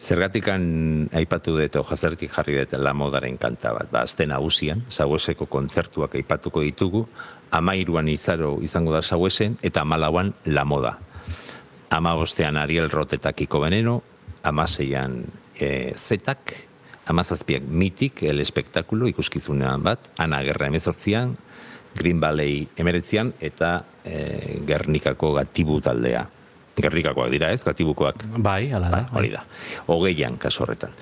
[0.00, 0.64] Zergatikan
[1.20, 3.92] aipatu dut, jazertik jarri dut la modaren kanta bat.
[3.92, 7.04] Ba, azten nagusian, saueseko kontzertuak aipatuko ditugu,
[7.52, 10.96] amairuan izaro izango da sauesen, eta amalauan la moda.
[11.92, 14.00] Ama bostean Ariel Roth eta Kiko Veneno,
[14.40, 15.20] amaseian
[15.52, 16.72] e, Zetak,
[17.06, 21.36] amazazpiak Mitik, el espektakulo ikuskizunean bat, Ana Gerra emezortzian,
[21.94, 26.24] Green Valley emeretzian, eta e, Gernikako gatibu taldea.
[26.74, 28.24] Gernikakoak dira ez, gatibukoak.
[28.42, 29.02] Bai, ala da.
[29.14, 29.44] Hori da.
[29.86, 30.94] Hogeian, kasu horretan.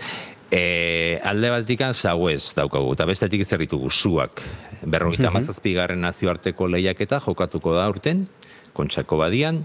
[0.53, 4.42] E, alde batikan sauez daukagu, eta bestetik zer ditugu zuak.
[4.82, 8.26] Berrogeita mm nazioarteko lehiaketa jokatuko da urten,
[8.74, 9.64] kontxako badian,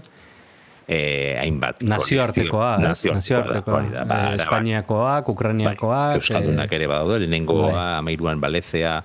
[0.88, 1.82] e, hainbat.
[1.82, 3.74] Nazioartekoa, kolekzio- Nazioartekoa.
[3.82, 6.14] hori da, ba, Eh, ba, Espainiakoak, Ukrainiakoak.
[6.16, 7.98] Euskaldunak ere badaude, lehenengoa bai.
[7.98, 9.02] amairuan balezea,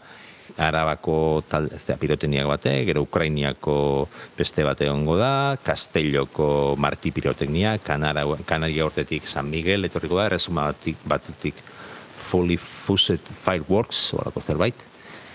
[0.57, 4.07] Arabako tal, ez da, piroteniak bate, gero Ukrainiako
[4.37, 10.67] beste bate egongo da, Castelloko Marti piroteknia, Kanara, Kanaria hortetik San Miguel, etorriko da, erresuma
[10.69, 11.55] batik, batutik
[12.29, 14.75] Fully Fused Fireworks, horako zerbait,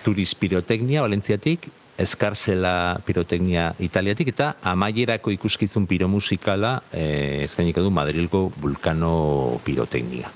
[0.04, 1.66] Turiz piroteknia, Valentziatik,
[1.98, 10.30] Eskarzela piroteknia Italiatik, eta amaierako ikuskizun piromusikala eh, eskainiko du Madrilgo Vulcano piroteknia.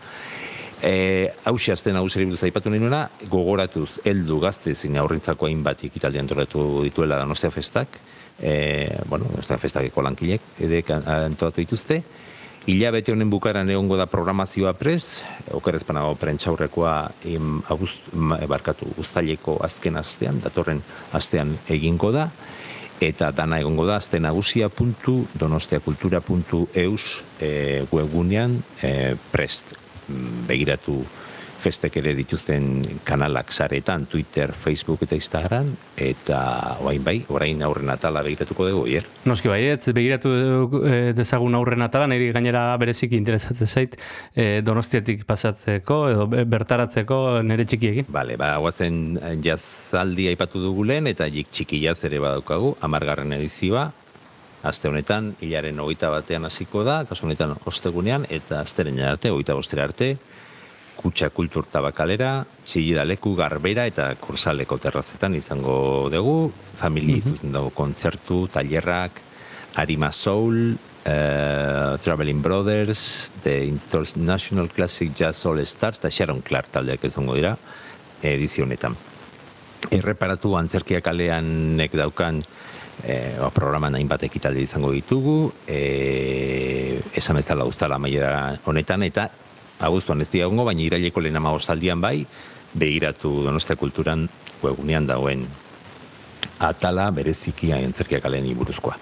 [0.83, 6.19] E, hauxe azten hauseri buruz aipatu nahi nuena, gogoratuz heldu gazte zine aurrintzako hainbat ikitaldi
[6.19, 8.01] antolatu dituela Donostia Festak,
[8.41, 8.55] e,
[9.07, 12.01] bueno, Donostia Festakeko lankilek edek antolatu dituzte,
[12.63, 19.59] Hilabete honen bukaran egongo da programazioa prez, okerez panago prentxaurrekoa im, august, ma, barkatu, uztaileko
[19.67, 20.79] azken astean, datorren
[21.19, 22.31] astean egingo da,
[23.03, 27.05] eta dana egongo da azte nagusia.donostiakultura.eus
[27.43, 29.75] e, webgunean e, prest.
[30.07, 31.03] Mm, begiratu
[31.63, 36.41] festek ere dituzten kanalak saretan, Twitter, Facebook eta Instagram, eta
[36.83, 39.07] orain bai, orain aurren atala begiratuko dugu, hier.
[39.31, 40.33] Noski bai, ez begiratu
[40.83, 43.97] eh, dezagun aurren atala, niri gainera bereziki interesatzen zait
[44.35, 48.11] eh, donostiatik pasatzeko edo be- bertaratzeko nire txikiekin.
[48.13, 53.91] Bale, ba, guazen jazaldi aipatu dugu lehen, eta jik txiki jaz ere badaukagu, amargarren edizioa,
[54.67, 59.87] aste honetan, hilaren hogeita batean hasiko da, kasu honetan ostegunean, eta asteren arte, hogeita bostera
[59.89, 60.17] arte,
[60.97, 67.18] kutsa kultur tabakalera, txillida leku, garbera eta kursaleko terrazetan izango dugu, familia Mhm.
[67.18, 69.11] izuzen dago kontzertu, tailerrak,
[69.74, 77.05] Arima Soul, eh, Traveling Brothers, The International Classic Jazz All Stars, eta Sharon Clark taldeak
[77.05, 77.57] izango dira,
[78.22, 78.97] edizio honetan.
[79.90, 82.43] Erreparatu antzerkiak alean nek daukan
[83.03, 89.28] e, ba, programan hainbat ekitaldi izango ditugu, e, esan bezala uztala amaiera honetan, eta
[89.83, 92.22] abuztuan ez dira egongo, baina iraileko lehen amagostaldian bai,
[92.72, 94.28] begiratu Donostia Kulturan
[94.62, 95.47] webgunean dagoen
[96.62, 98.97] atala bereziki antzerkiak alen buruzkoa.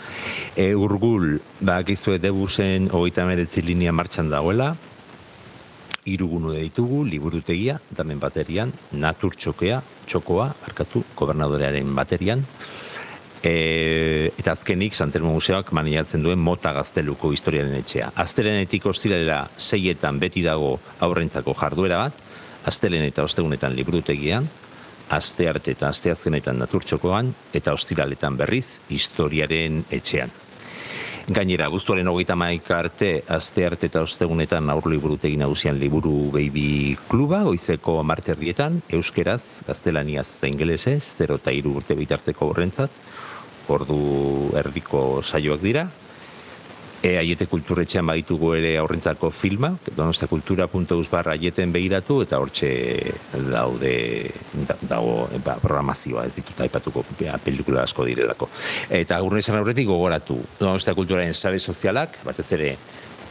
[0.56, 4.74] E, urgul, ba, debusen hogeita meretzi linea martxan dagoela,
[6.06, 12.44] irugunu ditugu, liburutegia, damen baterian, natur txokea, txokoa, arkatu, gobernadorearen baterian,
[13.42, 18.12] e, eta azkenik Santelmo Museoak maniatzen duen mota gazteluko historiaren etxea.
[18.20, 22.26] Aztelenetik ostiralera seietan beti dago aurrentzako jarduera bat,
[22.68, 24.48] astelen eta ostegunetan liburutegian,
[25.10, 30.30] aste arte eta aste azkenetan naturtxokoan, eta ostiraletan berriz historiaren etxean.
[31.30, 37.44] Gainera, guztuaren hogeita maika arte, aste arte eta ostegunetan aur liburutegi nagusian liburu baby kluba,
[37.46, 42.90] goizeko marterrietan, euskeraz, gaztelaniaz eta ingelesez, 0 eta hiru urte bitarteko horrentzat,
[43.70, 45.88] ordu erdiko saioak dira.
[47.00, 52.68] E, aiete kulturretxean baditugu ere aurrentzako filma, donostiakultura.eus barra aieten begiratu, eta hortxe
[53.48, 53.94] daude,
[54.68, 58.50] da- dago ba, programazioa ez ditut aipatuko ba, pelikula asko direlako.
[58.90, 62.76] Eta urne esan aurretik gogoratu, Donostia Kulturaren sare sozialak, batez ere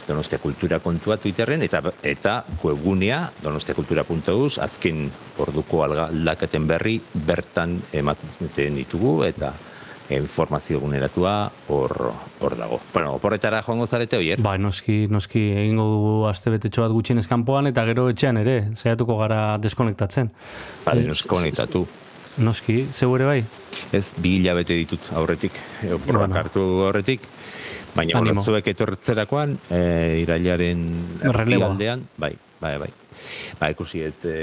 [0.08, 5.06] Donostia Kultura kontua Twitterren, eta, eta webgunea donostiakultura.eus, azken
[5.38, 9.54] orduko aldaketen berri bertan ematen ditugu, eta
[10.16, 12.80] informazio eguneratua hor hor dago.
[12.92, 14.40] Bueno, oporretara joango zarete oier?
[14.42, 19.58] Ba, noski, noski egingo dugu astebetetxo bat gutxienez kanpoan eta gero etxean ere, saiatuko gara
[19.58, 20.30] deskonektatzen.
[20.86, 21.84] Bai, Eh,
[22.38, 23.40] noski zeu ere bai?
[23.92, 25.52] Ez, bi hilabete ditut aurretik,
[25.92, 26.34] oporrak Bueno.
[26.38, 27.20] hartu aurretik,
[27.94, 28.34] baina Animo.
[28.40, 30.86] bueno, zuek etortzerakoan, e, irailaren
[31.34, 32.88] aldean, bai, bai, bai.
[33.60, 34.36] Ba, ikusi et e,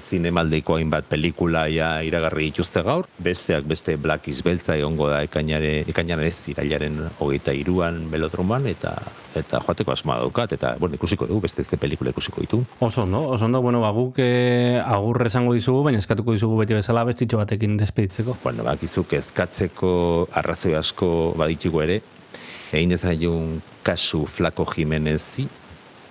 [0.00, 5.80] zinemaldeiko hainbat pelikula ja iragarri dituzte gaur, besteak beste Black is Beltza egongo da ekainare,
[5.90, 8.94] ekainaren ez irailaren hogeita iruan belodroman, eta
[9.38, 12.62] eta joateko asmoa daukat, eta bueno, ikusiko dugu, beste ze pelikula ikusiko ditu.
[12.80, 16.74] Oso ondo, oso ondo, bueno, ba, guk eh, agur esango dizugu, baina eskatuko dizugu beti
[16.74, 18.36] bezala bestitxo batekin despeditzeko.
[18.42, 19.92] Bueno, bakizuk eskatzeko
[20.40, 22.00] arrazoi asko baditugu ere,
[22.72, 25.46] egin dezaiun kasu Flaco Jimenezi,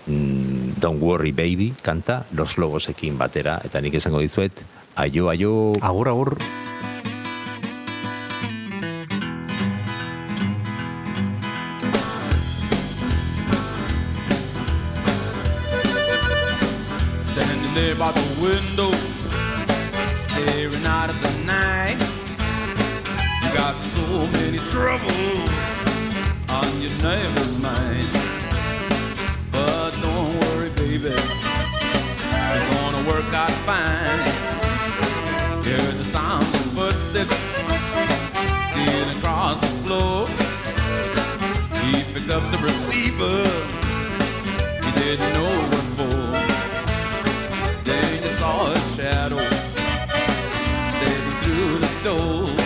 [0.09, 4.63] Don't Worry Baby kanta, Los Lobosekin batera, eta nik esango dizuet,
[4.95, 5.73] aio, aio...
[5.85, 6.37] Agur, agur.
[17.21, 18.89] Standing there by the window,
[20.13, 21.99] staring out at the night.
[23.43, 24.01] You got so
[24.39, 25.49] many troubles
[26.49, 28.28] on your nervous mind.
[30.01, 34.19] Don't worry, baby, it's gonna work out fine.
[35.63, 37.35] Hear the sound of footsteps
[38.65, 40.27] stealing across the floor.
[41.81, 43.43] He picked up the receiver,
[44.83, 46.21] he didn't know what for.
[47.83, 49.39] Then you saw a shadow
[50.95, 52.58] stepping through the door.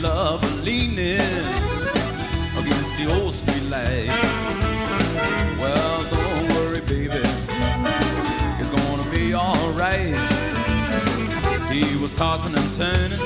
[0.00, 1.18] Lover leaning
[2.56, 4.08] against the old street light.
[5.58, 7.20] Well, don't worry, baby,
[8.60, 10.14] it's gonna be alright.
[11.70, 13.20] He was tossing and turning,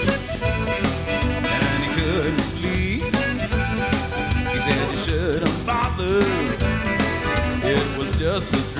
[1.55, 3.03] and he couldn't sleep.
[3.03, 6.25] He said you shouldn't bother.
[7.65, 8.72] It was just a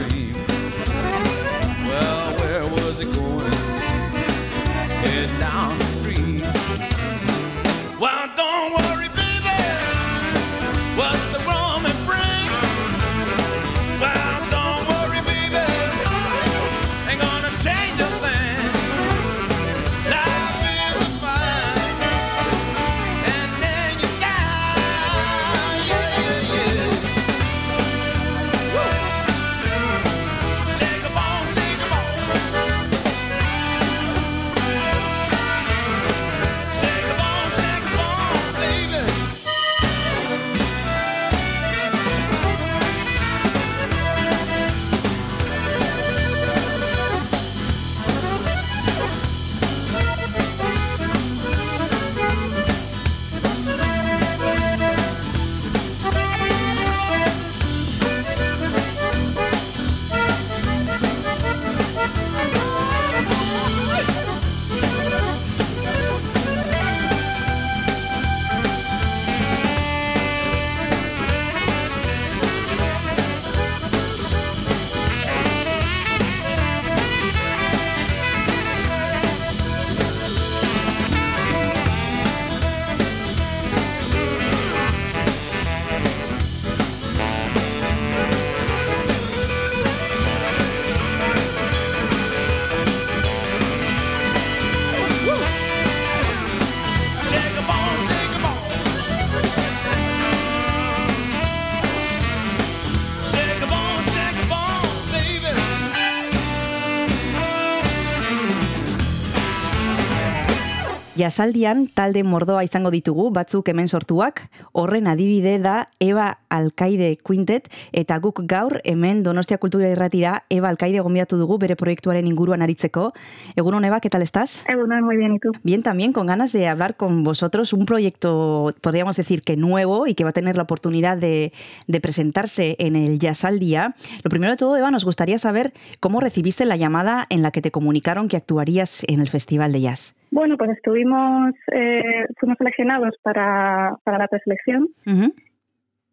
[111.23, 118.19] Jasaldian talde mordoa izango ditugu, batzuk hemen sortuak, horren adibide da Eva Alkaide Quintet, eta
[118.21, 123.13] guk gaur hemen Donostia Kultura Irratira Eva Alkaide gombidatu dugu bere proiektuaren inguruan aritzeko.
[123.57, 124.63] Egunon Eva, ¿qué tal estás?
[124.69, 125.53] Egunon, muy bien, ¿y tú?
[125.63, 130.15] Bien, también con ganas de hablar con vosotros un proyecto, podríamos decir que nuevo y
[130.15, 131.53] que va a tener la oportunidad de,
[131.87, 133.95] de presentarse en el Jazz al Día.
[134.23, 137.63] Lo primero de todo, Eva, nos gustaría saber cómo recibiste la llamada en la que
[137.63, 140.17] te comunicaron que actuarías en el Festival de Jazz.
[140.31, 144.89] Bueno, pues estuvimos, eh, fuimos seleccionados para, para la preselección.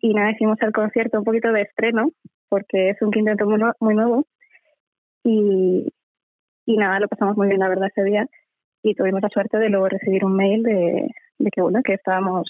[0.02, 2.12] Y nada, hicimos el concierto un poquito de estreno
[2.47, 4.26] porque es un quinteto muy, muy nuevo
[5.24, 5.88] y,
[6.66, 8.28] y nada, lo pasamos muy bien la verdad ese día
[8.84, 12.50] y tuvimos la suerte de luego recibir un mail de, de que bueno, que estábamos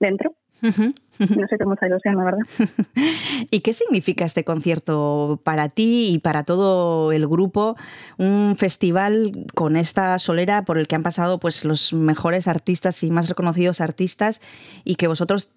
[0.00, 0.34] dentro.
[0.62, 2.40] No sé cómo ilusión, la verdad.
[3.50, 7.76] ¿Y qué significa este concierto para ti y para todo el grupo?
[8.18, 13.10] Un festival con esta solera por el que han pasado pues los mejores artistas y
[13.10, 14.40] más reconocidos artistas
[14.84, 15.54] y que vosotros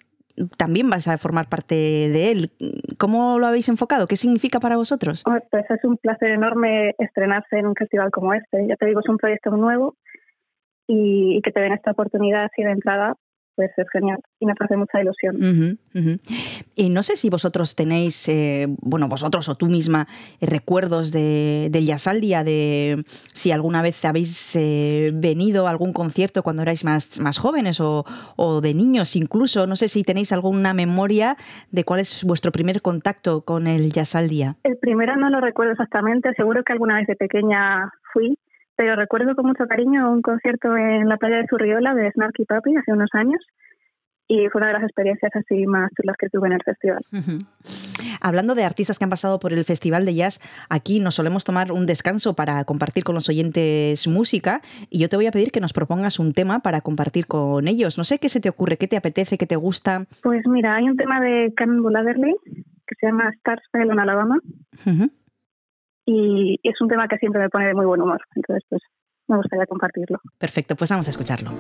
[0.57, 2.51] también vais a formar parte de él.
[2.97, 4.07] ¿Cómo lo habéis enfocado?
[4.07, 5.23] ¿Qué significa para vosotros?
[5.23, 8.67] Pues es un placer enorme estrenarse en un festival como este.
[8.67, 9.95] Ya te digo, es un proyecto nuevo
[10.87, 13.15] y, y que te den esta oportunidad así de entrada,
[13.57, 15.79] pues es genial y me hace mucha ilusión.
[16.75, 20.07] Y no sé si vosotros tenéis, eh, bueno, vosotros o tú misma,
[20.39, 23.03] eh, recuerdos de, del Jazz al Día, de
[23.33, 28.05] si alguna vez habéis eh, venido a algún concierto cuando erais más, más jóvenes o,
[28.35, 29.65] o de niños incluso.
[29.65, 31.35] No sé si tenéis alguna memoria
[31.71, 34.55] de cuál es vuestro primer contacto con el Jazz al Día.
[34.63, 38.37] El primero no lo recuerdo exactamente, seguro que alguna vez de pequeña fui,
[38.77, 42.75] pero recuerdo con mucho cariño un concierto en la playa de Zurriola de Snarky Papi
[42.75, 43.41] hace unos años
[44.27, 47.01] y fue una de las experiencias así más chulas que tuve en el festival.
[48.21, 51.71] Hablando de artistas que han pasado por el Festival de Jazz, aquí nos solemos tomar
[51.71, 55.61] un descanso para compartir con los oyentes música y yo te voy a pedir que
[55.61, 57.97] nos propongas un tema para compartir con ellos.
[57.97, 60.05] No sé qué se te ocurre, qué te apetece, qué te gusta.
[60.21, 64.39] Pues mira, hay un tema de Cannonball Adderley que se llama Stars on Alabama
[64.85, 65.09] Ujú.
[66.07, 68.81] Y es un tema que siempre me pone de muy buen humor, entonces pues
[69.27, 70.19] me gustaría compartirlo.
[70.39, 71.51] Perfecto, pues vamos a escucharlo.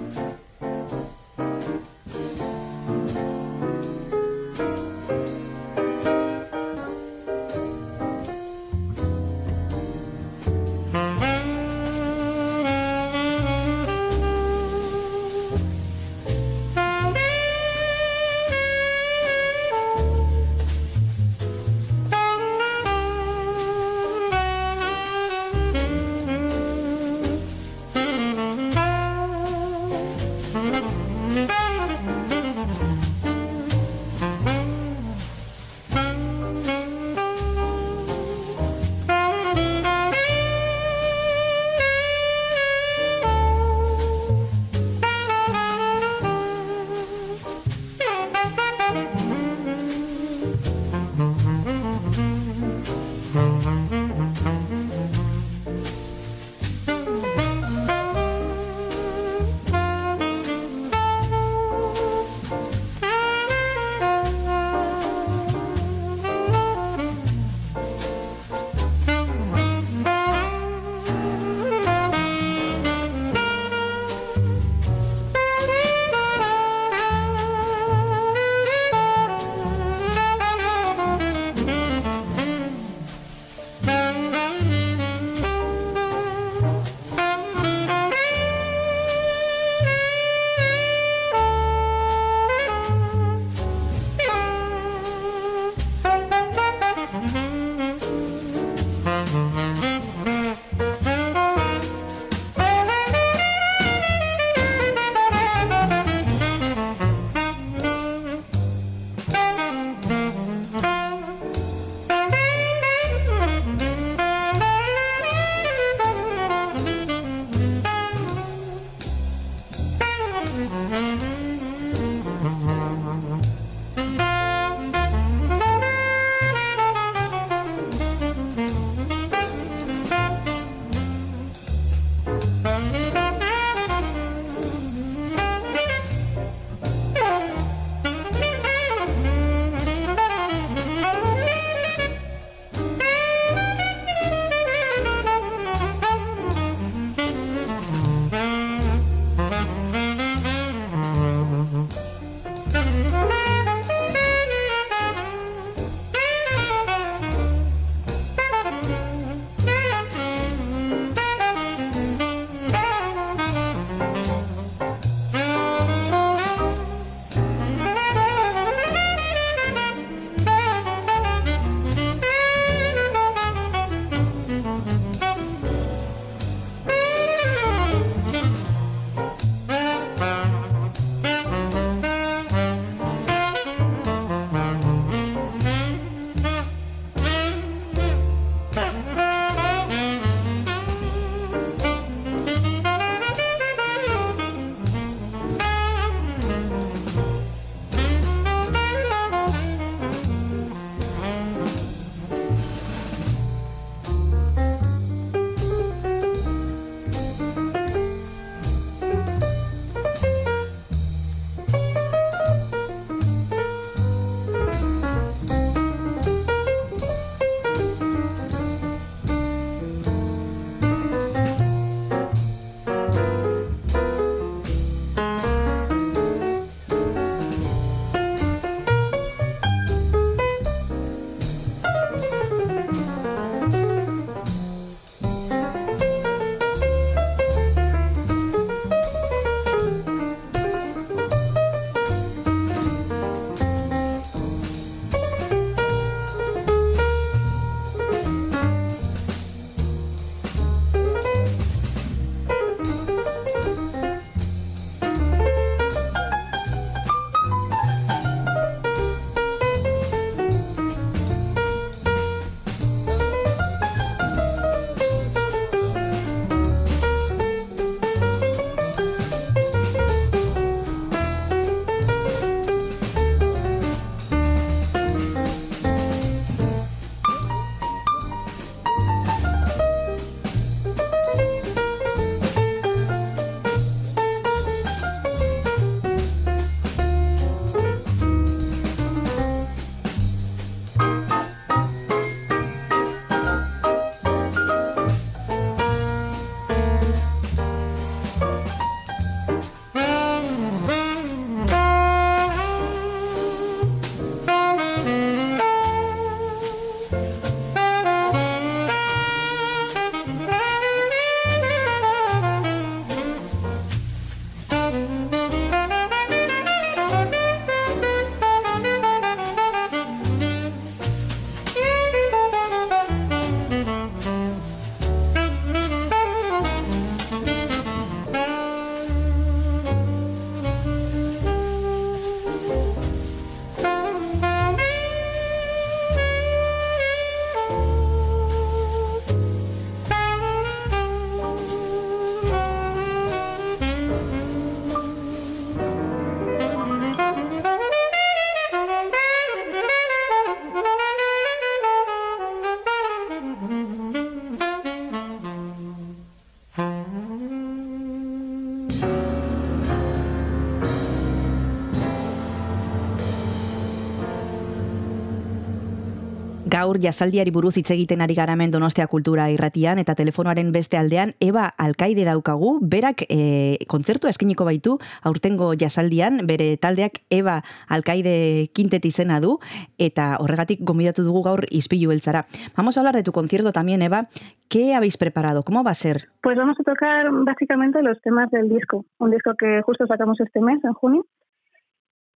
[366.87, 371.65] Gaur jasaldiari buruz hitz egiten ari garamen Donostia Kultura irratian eta telefonoaren beste aldean Eba
[371.83, 374.93] Alkaide daukagu, berak e, kontzertua eskiniko baitu
[375.27, 377.57] aurtengo jasaldian, bere taldeak Eba
[377.91, 379.57] Alkaide Quintet izena du
[379.99, 382.45] eta horregatik gomidatu dugu gaur izpilu beltzara.
[382.77, 384.29] Vamos a hablar de tu concierto también, Eva.
[384.69, 385.63] ¿Qué habéis preparado?
[385.63, 386.29] ¿Cómo va a ser?
[386.41, 390.61] Pues vamos a tocar básicamente los temas del disco, un disco que justo sacamos este
[390.61, 391.25] mes, en junio,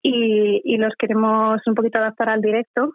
[0.02, 2.94] y, y los queremos un poquito adaptar al directo,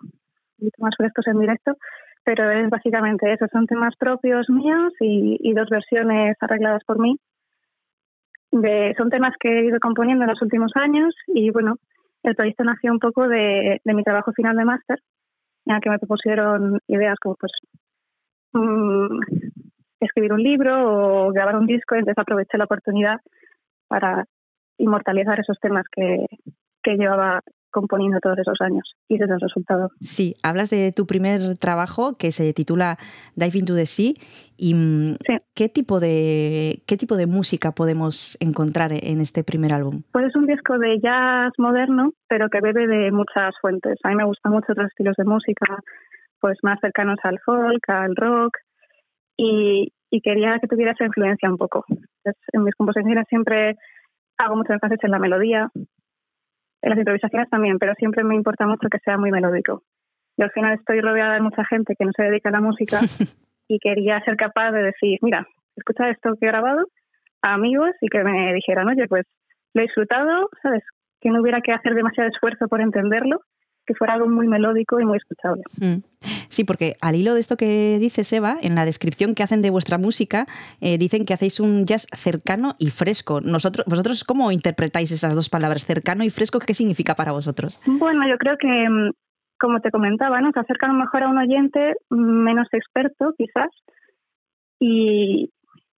[0.78, 1.76] más frescos en directo,
[2.24, 7.18] pero es básicamente eso, son temas propios míos y, y dos versiones arregladas por mí.
[8.50, 11.76] De, son temas que he ido componiendo en los últimos años y bueno,
[12.22, 14.98] el proyecto nació un poco de, de mi trabajo final de máster,
[15.66, 17.52] en el que me propusieron ideas como pues
[18.52, 19.18] mm,
[20.00, 23.16] escribir un libro o grabar un disco, entonces aproveché la oportunidad
[23.88, 24.24] para
[24.78, 26.26] inmortalizar esos temas que,
[26.82, 27.40] que llevaba
[27.74, 29.90] componiendo todos esos años y ese es el resultado.
[30.00, 32.96] Sí, hablas de tu primer trabajo que se titula
[33.34, 34.12] Dive into the Sea
[34.56, 35.16] y mm,
[35.54, 40.02] ¿qué tipo de qué tipo de música podemos encontrar en este primer álbum?
[40.12, 43.98] Pues es un disco de jazz moderno, pero que bebe de muchas fuentes.
[44.04, 45.66] A mí me gustan mucho otros estilos de música,
[46.40, 48.56] pues más cercanos al folk, al rock,
[49.36, 51.84] y, y quería que tuviera esa influencia un poco.
[51.88, 53.74] Entonces, en mis composiciones siempre
[54.38, 55.70] hago mucho énfasis en la melodía,
[56.84, 59.82] en las improvisaciones también, pero siempre me importa mucho que sea muy melódico.
[60.36, 63.00] Y al final estoy rodeada de mucha gente que no se dedica a la música
[63.68, 66.86] y quería ser capaz de decir, mira, escucha esto que he grabado
[67.40, 69.24] a amigos y que me dijeran, oye, pues
[69.72, 70.82] lo he disfrutado, ¿sabes?
[71.22, 73.40] Que no hubiera que hacer demasiado esfuerzo por entenderlo,
[73.86, 75.62] que fuera algo muy melódico y muy escuchable.
[75.80, 76.02] Mm.
[76.48, 79.70] Sí, porque al hilo de esto que dice Seba, en la descripción que hacen de
[79.70, 80.46] vuestra música,
[80.80, 83.40] eh, dicen que hacéis un jazz cercano y fresco.
[83.40, 86.58] Nosotros, ¿Vosotros cómo interpretáis esas dos palabras, cercano y fresco?
[86.60, 87.80] ¿Qué significa para vosotros?
[87.86, 89.10] Bueno, yo creo que, mm,
[89.58, 90.50] como te comentaba, ¿no?
[90.52, 93.70] se acercan mejor a un oyente menos experto, quizás,
[94.78, 95.50] y,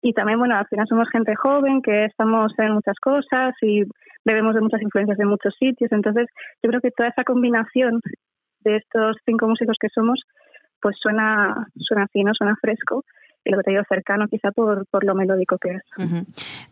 [0.02, 3.82] y también, bueno, al final somos gente joven que estamos en muchas cosas y
[4.26, 5.90] bebemos de muchas influencias de muchos sitios.
[5.92, 6.26] Entonces,
[6.62, 8.00] yo creo que toda esa combinación
[8.60, 10.20] de estos cinco músicos que somos,
[10.82, 12.34] pues suena, suena así, ¿no?
[12.34, 13.04] Suena fresco.
[13.44, 15.82] Y lo que te digo, cercano quizá por, por lo melódico que es.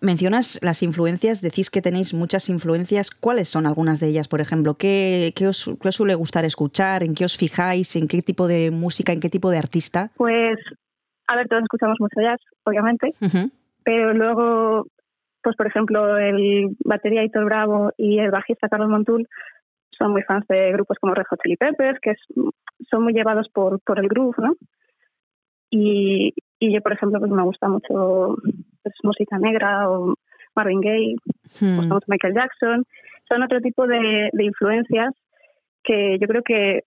[0.01, 3.13] Mencionas las influencias, decís que tenéis muchas influencias.
[3.13, 4.75] ¿Cuáles son algunas de ellas, por ejemplo?
[4.75, 7.05] ¿Qué, qué os, qué os suele gustar escuchar?
[7.05, 7.95] ¿En qué os fijáis?
[7.95, 9.13] ¿En qué tipo de música?
[9.13, 10.11] ¿En qué tipo de artista?
[10.17, 10.59] Pues,
[11.29, 13.11] a ver, todos escuchamos mucho jazz, obviamente,
[13.85, 14.87] pero luego,
[15.45, 19.29] pues por ejemplo, el batería Hitor Bravo y el bajista Carlos Montul
[19.97, 22.27] son muy fans de grupos como Red Hot Chili Peppers, que es-
[22.91, 24.55] son muy llevados por, por el groove, ¿no?
[25.71, 28.37] Y, y yo, por ejemplo, pues me gusta mucho
[28.83, 30.15] pues, música negra o
[30.55, 31.17] Marvin Gaye,
[31.73, 32.85] me gusta mucho Michael Jackson.
[33.29, 35.13] Son otro tipo de, de influencias
[35.83, 36.83] que yo creo que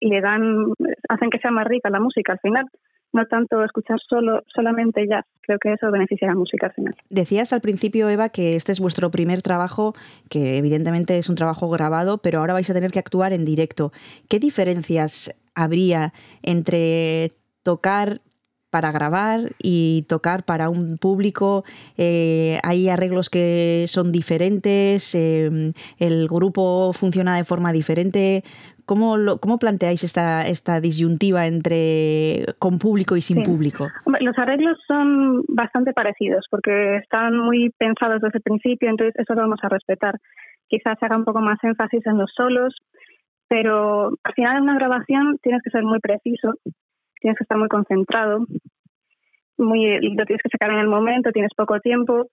[0.00, 0.66] le dan,
[1.08, 2.66] hacen que sea más rica la música al final.
[3.12, 6.94] No tanto escuchar solo solamente jazz, creo que eso beneficia a la música al final.
[7.08, 9.94] Decías al principio, Eva, que este es vuestro primer trabajo,
[10.28, 13.92] que evidentemente es un trabajo grabado, pero ahora vais a tener que actuar en directo.
[14.28, 17.32] ¿Qué diferencias habría entre
[17.62, 18.20] tocar
[18.70, 21.64] para grabar y tocar para un público?
[21.96, 25.14] Eh, ¿Hay arreglos que son diferentes?
[25.14, 28.44] Eh, ¿El grupo funciona de forma diferente?
[28.86, 33.42] ¿Cómo, lo- cómo planteáis esta, esta disyuntiva entre con público y sin Sí.
[33.44, 33.88] público?
[34.20, 39.42] Los arreglos son bastante parecidos porque están muy pensados desde el principio, entonces eso lo
[39.42, 40.14] vamos a respetar.
[40.68, 42.76] Quizás se haga un poco más énfasis en los solos,
[43.48, 46.54] pero al final en una grabación tienes que ser muy preciso,
[47.20, 48.44] tienes que estar muy concentrado,
[49.58, 52.26] muy, lo tienes que sacar en el momento, tienes poco tiempo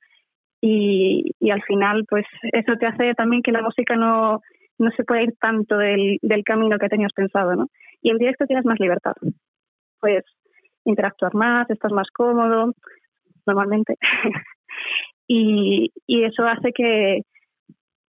[0.62, 4.42] y, y al final pues eso te hace también que la música no,
[4.84, 7.68] no se pueda ir tanto del, del camino que tenías pensado, ¿no?
[8.02, 9.14] Y en directo tienes más libertad.
[10.00, 10.24] Pues
[10.86, 12.74] interactuar más, estás más cómodo,
[13.46, 13.98] normalmente.
[15.28, 17.22] y, y eso hace que,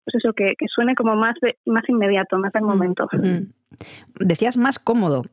[0.05, 3.07] pues eso, que, que suene como más, de- más inmediato, más del momento.
[3.13, 3.51] Mm.
[4.19, 5.23] Decías más cómodo.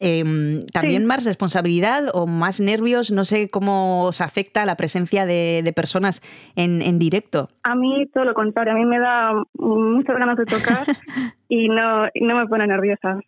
[0.00, 1.06] Em, ¿También Sí.
[1.08, 3.10] más responsabilidad o más nervios?
[3.10, 6.22] No sé cómo os afecta la presencia de, de personas
[6.54, 7.48] en, en directo.
[7.64, 10.84] A mí todo lo contrario, a mí me da muchas ganas de tocar
[11.48, 13.18] y no, y no me pone nerviosa.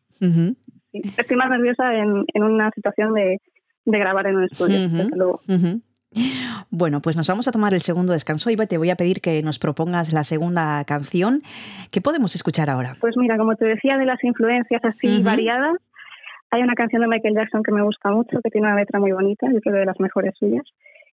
[0.92, 3.40] Estoy más nerviosa en, en una situación de,
[3.84, 5.40] de grabar en un estudio, desde luego.
[6.70, 8.50] Bueno, pues nos vamos a tomar el segundo descanso.
[8.50, 11.42] Iba, te voy a pedir que nos propongas la segunda canción.
[11.92, 12.96] ¿Qué podemos escuchar ahora?
[13.00, 15.76] Pues mira, como te decía, de las influencias así variadas,
[16.50, 19.12] hay una canción de Michael Jackson que me gusta mucho, que tiene una letra muy
[19.12, 20.64] bonita, yo creo que de las mejores suyas,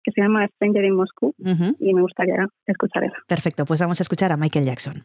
[0.02, 1.76] que se llama Stranger in Moscow, Ujú.
[1.78, 3.16] y me gustaría escuchar esa.
[3.26, 5.04] Perfecto, pues vamos a escuchar a Michael Jackson.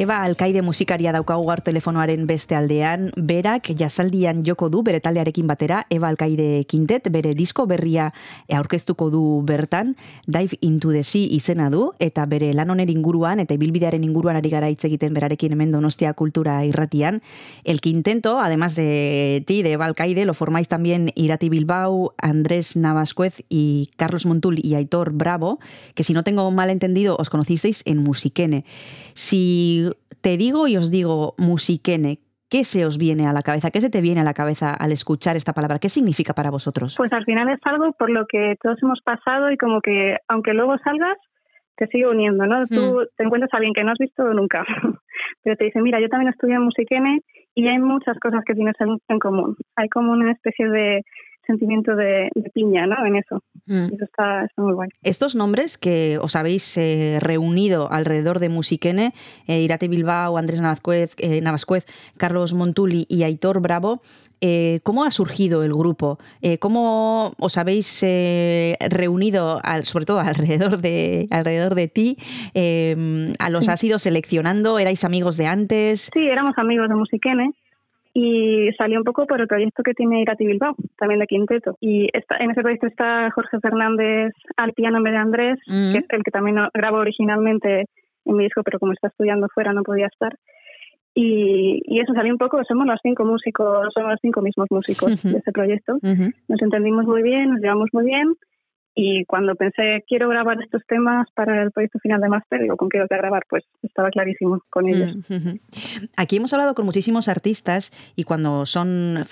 [0.00, 5.82] Eba Alkaide musikaria daukagu gaur telefonoaren beste aldean, berak jasaldian joko du bere taldearekin batera,
[5.92, 8.06] Eba Alkaide Quintet bere disko berria
[8.48, 13.52] aurkeztuko du bertan, Dive into the Sea izena du, eta bere lan honen inguruan, eta
[13.58, 17.20] ibilbidearen inguruan ari gara hitz egiten berarekin hemen donostia kultura irratian.
[17.64, 23.44] El quintento, además de ti, de Eba Alkaide, lo formáis también Irati Bilbao, Andrés Navascuez
[23.50, 25.58] y Carlos Montul y Aitor Bravo,
[25.94, 28.64] que si no tengo mal entendido, os conocisteis en Musiquene.
[29.12, 29.89] Si
[30.20, 32.18] te digo y os digo musiquene,
[32.50, 33.70] ¿qué se os viene a la cabeza?
[33.70, 35.78] ¿Qué se te viene a la cabeza al escuchar esta palabra?
[35.78, 36.94] ¿Qué significa para vosotros?
[36.96, 40.52] Pues al final es algo por lo que todos hemos pasado y como que aunque
[40.52, 41.16] luego salgas,
[41.76, 42.66] te sigue uniendo, ¿no?
[42.66, 44.64] Tú te encuentras a alguien que no has visto nunca,
[45.42, 47.20] pero te dice, mira, yo también estudié en Musiquene
[47.54, 49.56] y hay muchas cosas que tienes en, en común.
[49.76, 51.02] Hay como una especie de
[51.50, 53.04] sentimiento de, de piña, ¿no?
[53.04, 53.42] En eso.
[53.66, 53.94] Mm.
[53.94, 54.88] Eso está, está muy guay.
[55.02, 59.12] Estos nombres que os habéis eh, reunido alrededor de Musiquene,
[59.46, 61.86] eh, Irate Bilbao, Andrés Navascuez, eh, Navascuez,
[62.16, 64.00] Carlos Montuli y Aitor Bravo,
[64.42, 66.18] eh, ¿cómo ha surgido el grupo?
[66.40, 68.00] Eh, ¿Cómo os habéis
[68.88, 72.16] reunido, al- sobre todo alrededor de, alrededor de ti?
[73.38, 74.78] ¿A los has ido seleccionando?
[74.78, 76.10] ¿Erais amigos de antes?
[76.12, 77.52] Sí, éramos amigos de Musiquene
[78.12, 81.76] y salió un poco por el proyecto que tiene Irati Bilbao, también de Quinteto.
[81.80, 85.92] Y está, en ese proyecto está Jorge Fernández al piano en vez de Andrés, Mm.
[85.92, 87.86] que es el que también grabó originalmente
[88.24, 90.34] en mi disco, pero como está estudiando fuera no podía estar.
[91.14, 95.06] Y, y eso salió un poco, somos los cinco músicos, somos los cinco mismos músicos
[95.22, 95.98] de ese proyecto.
[96.48, 98.34] Nos entendimos muy bien, nos llevamos muy bien.
[99.02, 102.90] Y cuando pensé, quiero grabar estos temas para el proyecto final de máster, digo, ¿con
[102.90, 103.44] qué voy a grabar?
[103.48, 105.16] Pues estaba clarísimo con ellos.
[106.18, 109.24] Aquí hemos hablado con muchísimos artistas y cuando son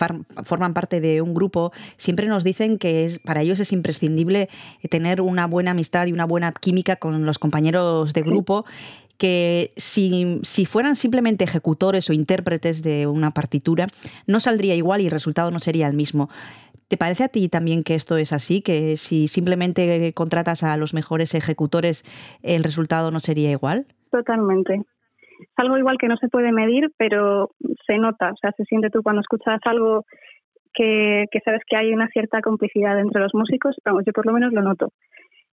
[0.42, 4.48] forman parte de un grupo siempre nos dicen que es, para ellos es imprescindible
[4.88, 8.64] tener una buena amistad y una buena química con los compañeros de grupo
[9.18, 13.88] que si, si fueran simplemente ejecutores o intérpretes de una partitura
[14.26, 16.30] no saldría igual y el resultado no sería el mismo.
[16.88, 18.62] ¿Te parece a ti también que esto es así?
[18.62, 22.02] Que si simplemente contratas a los mejores ejecutores
[22.42, 23.86] el resultado no sería igual?
[24.10, 24.74] Totalmente.
[25.40, 27.50] Es algo igual que no se puede medir, pero
[27.86, 30.04] se nota, o sea, se siente tú cuando escuchas algo
[30.72, 34.32] que, que sabes que hay una cierta complicidad entre los músicos, vamos, yo por lo
[34.32, 34.92] menos lo noto.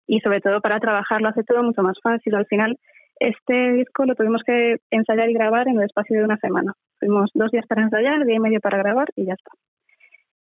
[0.07, 2.35] Y sobre todo para trabajar lo hace todo mucho más fácil.
[2.35, 2.77] Al final,
[3.19, 6.75] este disco lo tuvimos que ensayar y grabar en el espacio de una semana.
[7.01, 9.53] Tuvimos dos días para ensayar, día y medio para grabar y ya está.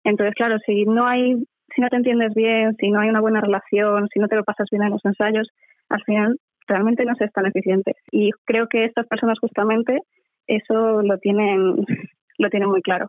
[0.05, 1.37] Entonces, claro, si no hay,
[1.75, 4.45] si no te entiendes bien, si no hay una buena relación, si no te lo
[4.45, 5.49] pasas bien en los ensayos,
[5.89, 6.37] al final
[6.67, 7.95] realmente no se es tan eficiente.
[8.11, 10.01] Y creo que estas personas justamente
[10.47, 11.77] eso lo tienen,
[12.39, 13.09] lo tienen muy claro.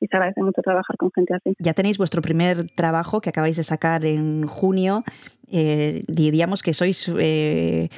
[0.00, 1.54] Y se agradece mucho trabajar con gente así.
[1.58, 5.02] Ya tenéis vuestro primer trabajo que acabáis de sacar en junio.
[5.50, 7.88] Eh, diríamos que sois eh,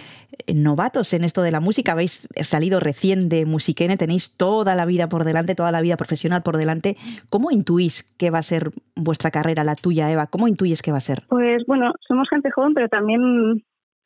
[0.54, 1.92] novatos en esto de la música.
[1.92, 6.42] Habéis salido recién de Musiquene, tenéis toda la vida por delante, toda la vida profesional
[6.42, 6.96] por delante.
[7.28, 10.28] ¿Cómo intuís que va a ser vuestra carrera, la tuya, Eva?
[10.28, 11.22] ¿Cómo intuyes que va a ser?
[11.28, 13.62] Pues bueno, somos gente joven, pero también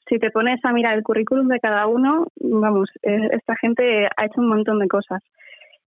[0.08, 4.26] si te pones a mirar el currículum de cada uno, vamos, eh, esta gente ha
[4.26, 5.22] hecho un montón de cosas.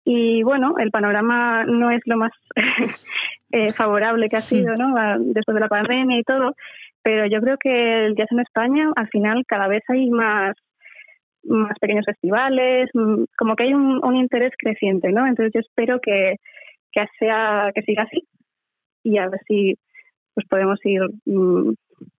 [0.05, 2.33] Y bueno, el panorama no es lo más
[3.53, 4.95] eh, favorable que ha sido, ¿no?
[5.21, 6.55] Después de la pandemia y todo,
[7.03, 10.55] pero yo creo que el jazz en España, al final, cada vez hay más
[11.45, 15.27] más pequeños festivales, mm, como que hay un, un interés creciente, ¿no?
[15.27, 16.37] Entonces yo espero que,
[16.93, 18.29] que sea que siga así
[19.03, 19.77] y a ver si
[20.35, 21.73] pues podemos ir mm,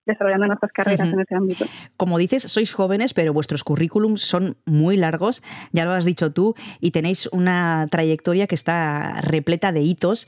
[0.06, 1.66] desarrollando nuestras carreras en ese ámbito.
[1.98, 6.56] Como dices, sois jóvenes, pero vuestros currículums son muy largos, ya lo has dicho tú,
[6.80, 10.28] y tenéis una trayectoria que está repleta de hitos.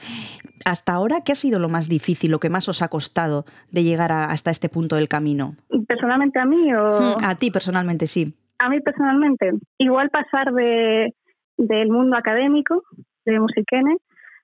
[0.65, 3.83] Hasta ahora, ¿qué ha sido lo más difícil, lo que más os ha costado de
[3.83, 5.55] llegar a- hasta este punto del camino?
[5.87, 8.33] Personalmente a mí o Hmm, A ti personalmente, sí.
[8.59, 11.13] a mí personalmente, igual pasar de
[11.57, 12.83] del mundo académico
[13.25, 13.95] de Musiquene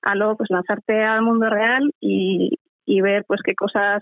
[0.02, 4.02] a luego pues lanzarte al mundo real y, y ver pues qué cosas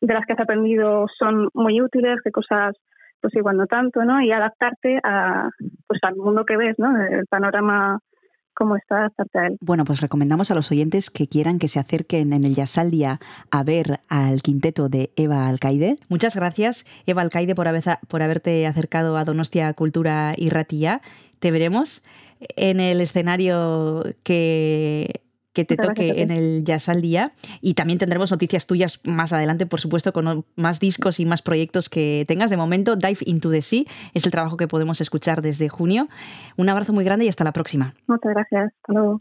[0.00, 2.74] de las que has aprendido son muy útiles, qué cosas
[3.20, 4.20] pues igual no tanto, ¿no?
[4.20, 5.48] Y adaptarte a
[5.86, 6.94] pues al mundo que ves, ¿no?
[7.06, 7.98] El panorama
[8.54, 9.56] cómo está, adaptarte a él.
[9.60, 13.18] Bueno, pues recomendamos a los oyentes que quieran que se acerquen en el Yasaldia
[13.50, 15.96] a ver al quinteto de Eva Alcaide.
[16.08, 21.00] Muchas gracias, Eva Alcaide, por, haber- por haberte acercado a Donostia Cultura y Ratilla.
[21.38, 22.02] Te veremos
[22.56, 25.20] en el escenario que
[25.56, 29.32] que te Muchas toque en el Jazz al Día y también tendremos noticias tuyas más
[29.32, 32.50] adelante, por supuesto, con más discos y más proyectos que tengas.
[32.50, 36.08] De momento, Dive into the Sea es el trabajo que podemos escuchar desde junio.
[36.56, 37.94] Un abrazo muy grande y hasta la próxima.
[38.06, 38.70] Muchas gracias.
[38.82, 39.16] Hasta luego.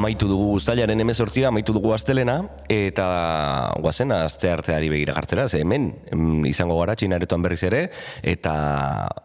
[0.00, 2.38] Amaitu dugu uztailaren emezortzia, amaitu dugu astelena,
[2.72, 3.04] eta
[3.84, 7.82] guazena aste arteari begira jartzera, ze hemen em, izango gara txinaretoan berriz ere,
[8.24, 8.54] eta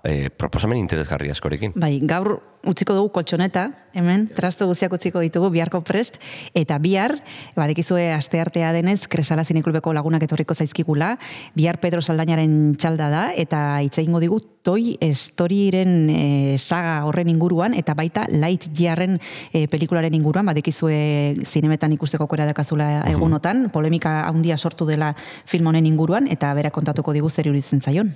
[0.03, 1.77] e, proposamen interesgarri askorekin.
[1.80, 2.34] Bai, gaur
[2.65, 6.19] utziko dugu koltsoneta, hemen, trasto guztiak utziko ditugu, biharko prest,
[6.57, 7.15] eta bihar,
[7.55, 11.15] badekizue aste artea denez, kresala zineklubeko lagunak etorriko zaizkigula,
[11.55, 17.75] bihar Pedro Saldañaren txalda da, eta hitz egingo digu Toy Storyren e, saga horren inguruan,
[17.77, 19.19] eta baita Light Yearren
[19.53, 25.13] e, pelikularen inguruan, badekizue zinemetan ikusteko aukera dakazula egunotan, polemika handia sortu dela
[25.45, 28.15] film honen inguruan, eta bera kontatuko digu zer iruditzen zaion.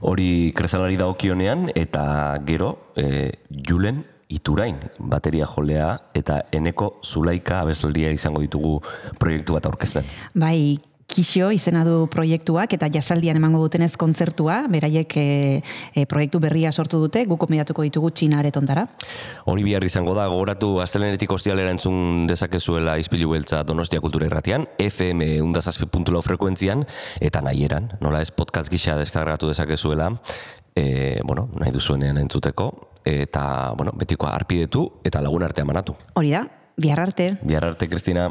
[0.00, 3.32] Hori kresalari dagokionean eta gero e,
[3.68, 8.80] Julen Iturain bateria jolea eta eneko Zulaika abeslaria izango ditugu
[9.20, 10.08] proiektu bat aurkezten.
[10.34, 15.26] Bai, Kixo izena du proiektuak eta jasaldian emango dutenez kontzertua, beraiek e,
[15.94, 18.88] e, proiektu berria sortu dute, guk konbidatuko ditugu Txina aretontara.
[19.46, 25.22] Hori bihar izango da, gogoratu astelenetik ostialera entzun dezakezuela izpilu beltza Donostia Kultura Irratian, FM
[25.46, 26.82] undazazpi.lau frekuentzian,
[27.22, 30.10] eta nahieran, nola ez podcast gisa deskargatu dezakezuela,
[30.76, 32.68] e, bueno, nahi duzuenean entzuteko,
[33.04, 35.96] eta, bueno, betikoa arpidetu eta lagun artea manatu.
[36.14, 36.44] Hori da,
[36.76, 37.32] bihar arte.
[37.42, 38.28] Bihar arte, Kristina.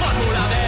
[0.00, 0.64] Fórmula de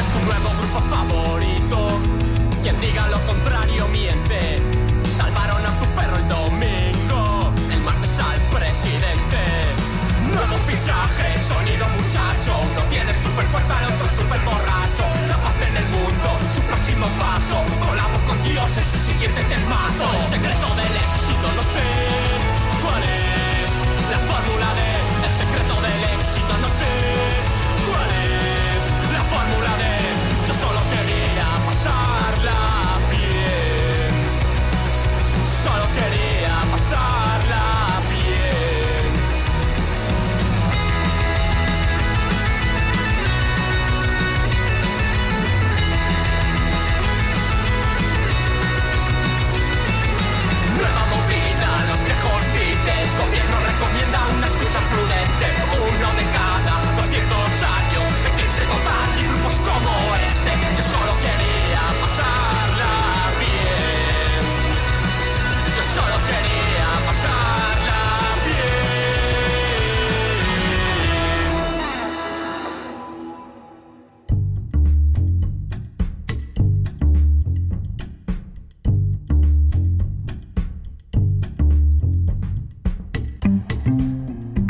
[0.00, 1.78] es tu nuevo grupo favorito.
[2.62, 4.62] Quien diga lo contrario miente.
[5.04, 9.40] Salvaron a tu perro el domingo, el martes al presidente.
[10.32, 12.50] Nuevo fichaje, sonido muchacho.
[12.72, 15.04] Uno tiene super fuerza, el otro super borracho.
[15.28, 17.56] La paz en el mundo, su próximo paso.
[17.86, 20.06] Colamos con Dios en su siguiente temazo.
[20.16, 21.86] El secreto del éxito, no sé
[22.80, 23.51] cuál es.
[24.12, 25.81] La fórmula de el secreto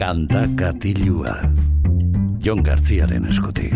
[0.03, 1.31] Kanta katilua.
[2.43, 3.71] Jon Gartziaren eskutik.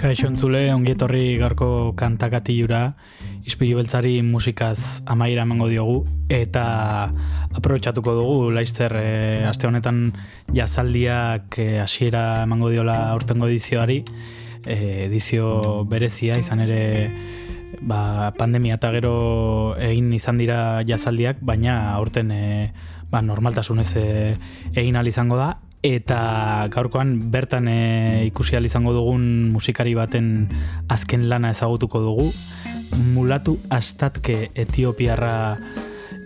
[0.00, 2.94] Kaixo entzule, ongietorri garko kantakatilura,
[3.44, 5.98] ispilu beltzari musikaz amaira emango diogu,
[6.32, 6.64] eta
[7.52, 9.12] aprobetxatuko dugu, laizter, e,
[9.44, 10.06] aste honetan
[10.56, 14.00] jazaldiak e, hasiera emango diola aurtengo edizioari,
[14.64, 14.80] e,
[15.10, 16.80] edizio berezia, izan ere
[17.84, 19.16] ba, pandemia eta gero
[19.76, 22.44] egin izan dira jazaldiak, baina aurten e,
[23.10, 24.04] ba, normaltasunez e,
[24.74, 25.56] egin ahal izango da,
[25.86, 30.48] eta gaurkoan bertan e, ikusi ahal izango dugun musikari baten
[30.88, 32.30] azken lana ezagutuko dugu,
[33.14, 35.56] mulatu astatke etiopiarra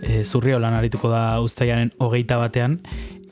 [0.01, 2.79] e, zurriolan arituko da uztailaren hogeita batean,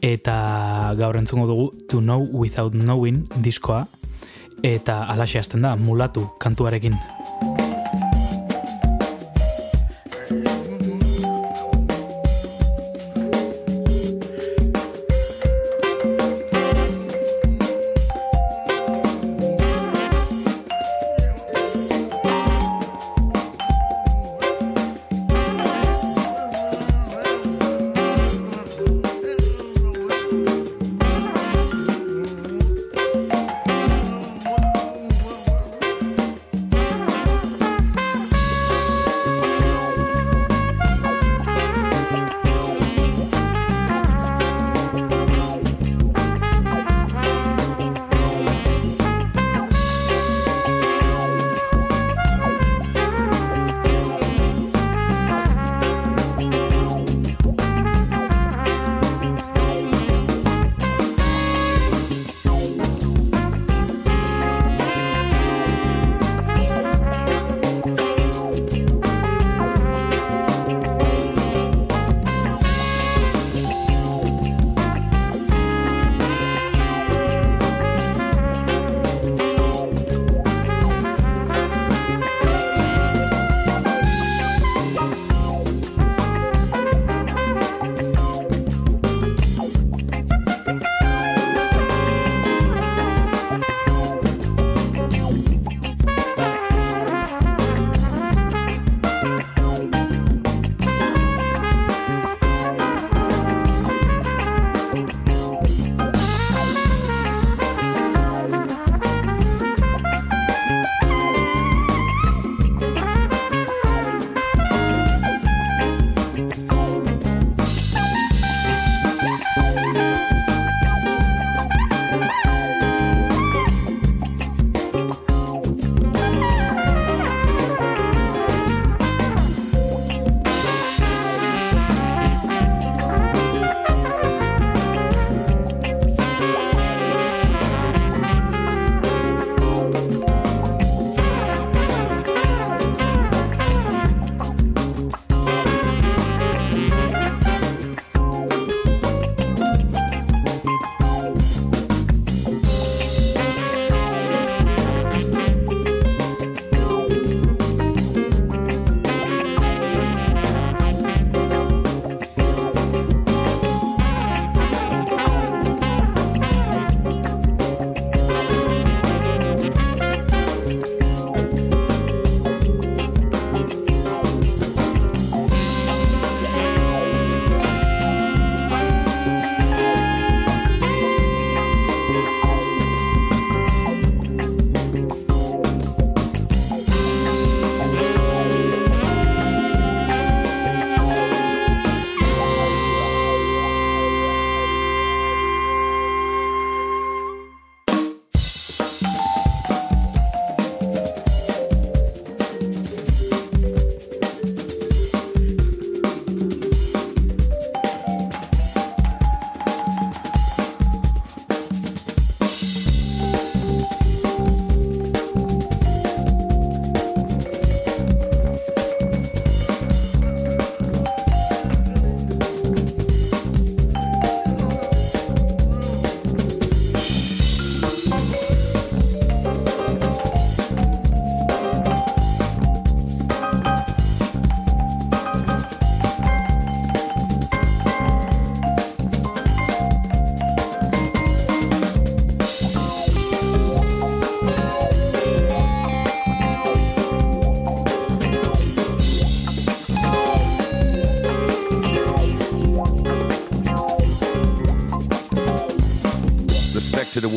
[0.01, 3.85] eta gaur entzungo dugu To Know Without Knowing diskoa,
[4.63, 6.95] eta alaxe hasten da mulatu kantuarekin.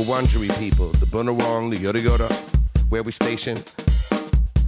[0.03, 2.31] Wurundjeri people, the Bunurong, the Yoda Yoda,
[2.91, 3.73] where we stationed.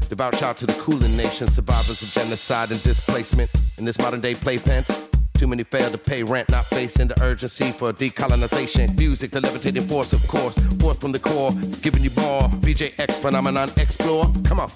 [0.08, 4.34] Devout shout to the Kulin Nation, survivors of genocide and displacement in this modern day
[4.34, 4.84] playpen.
[5.34, 8.96] Too many fail to pay rent, not facing the urgency for decolonization.
[8.96, 11.50] Music, the levitating force, of course, forth from the core,
[11.82, 12.42] giving you more.
[12.62, 14.30] VJX phenomenon, explore.
[14.44, 14.68] Come on,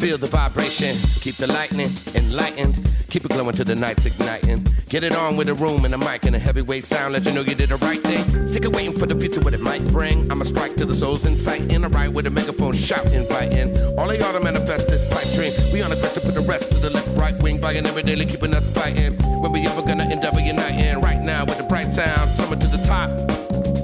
[0.00, 2.74] feel the vibration, keep the lightning enlightened,
[3.10, 4.66] keep it glowing till the night's igniting.
[4.88, 7.32] Get it on with a room and a mic and a heavyweight sound, let you
[7.32, 8.48] know you did the right thing.
[8.48, 10.30] Sick of waiting for the future, what it might bring.
[10.32, 13.76] I'ma strike to the souls in sight, in a ride with a megaphone, shout, inviting.
[13.98, 15.52] All of y'all to manifest this pipe dream.
[15.70, 18.02] We on a quest to put the rest to the left, right wing, buying every
[18.02, 19.12] daily, keeping us fighting.
[19.42, 21.02] When we ever gonna endeavor uniting?
[21.02, 23.10] Right now with the bright sound, summer to the top.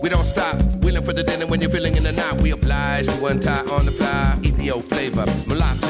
[0.02, 2.40] We don't stop, wheeling for the dinner when you're feeling in the night.
[2.40, 4.38] We oblige to untie on the fly.
[4.42, 5.85] Ethio flavor, mulatto, we got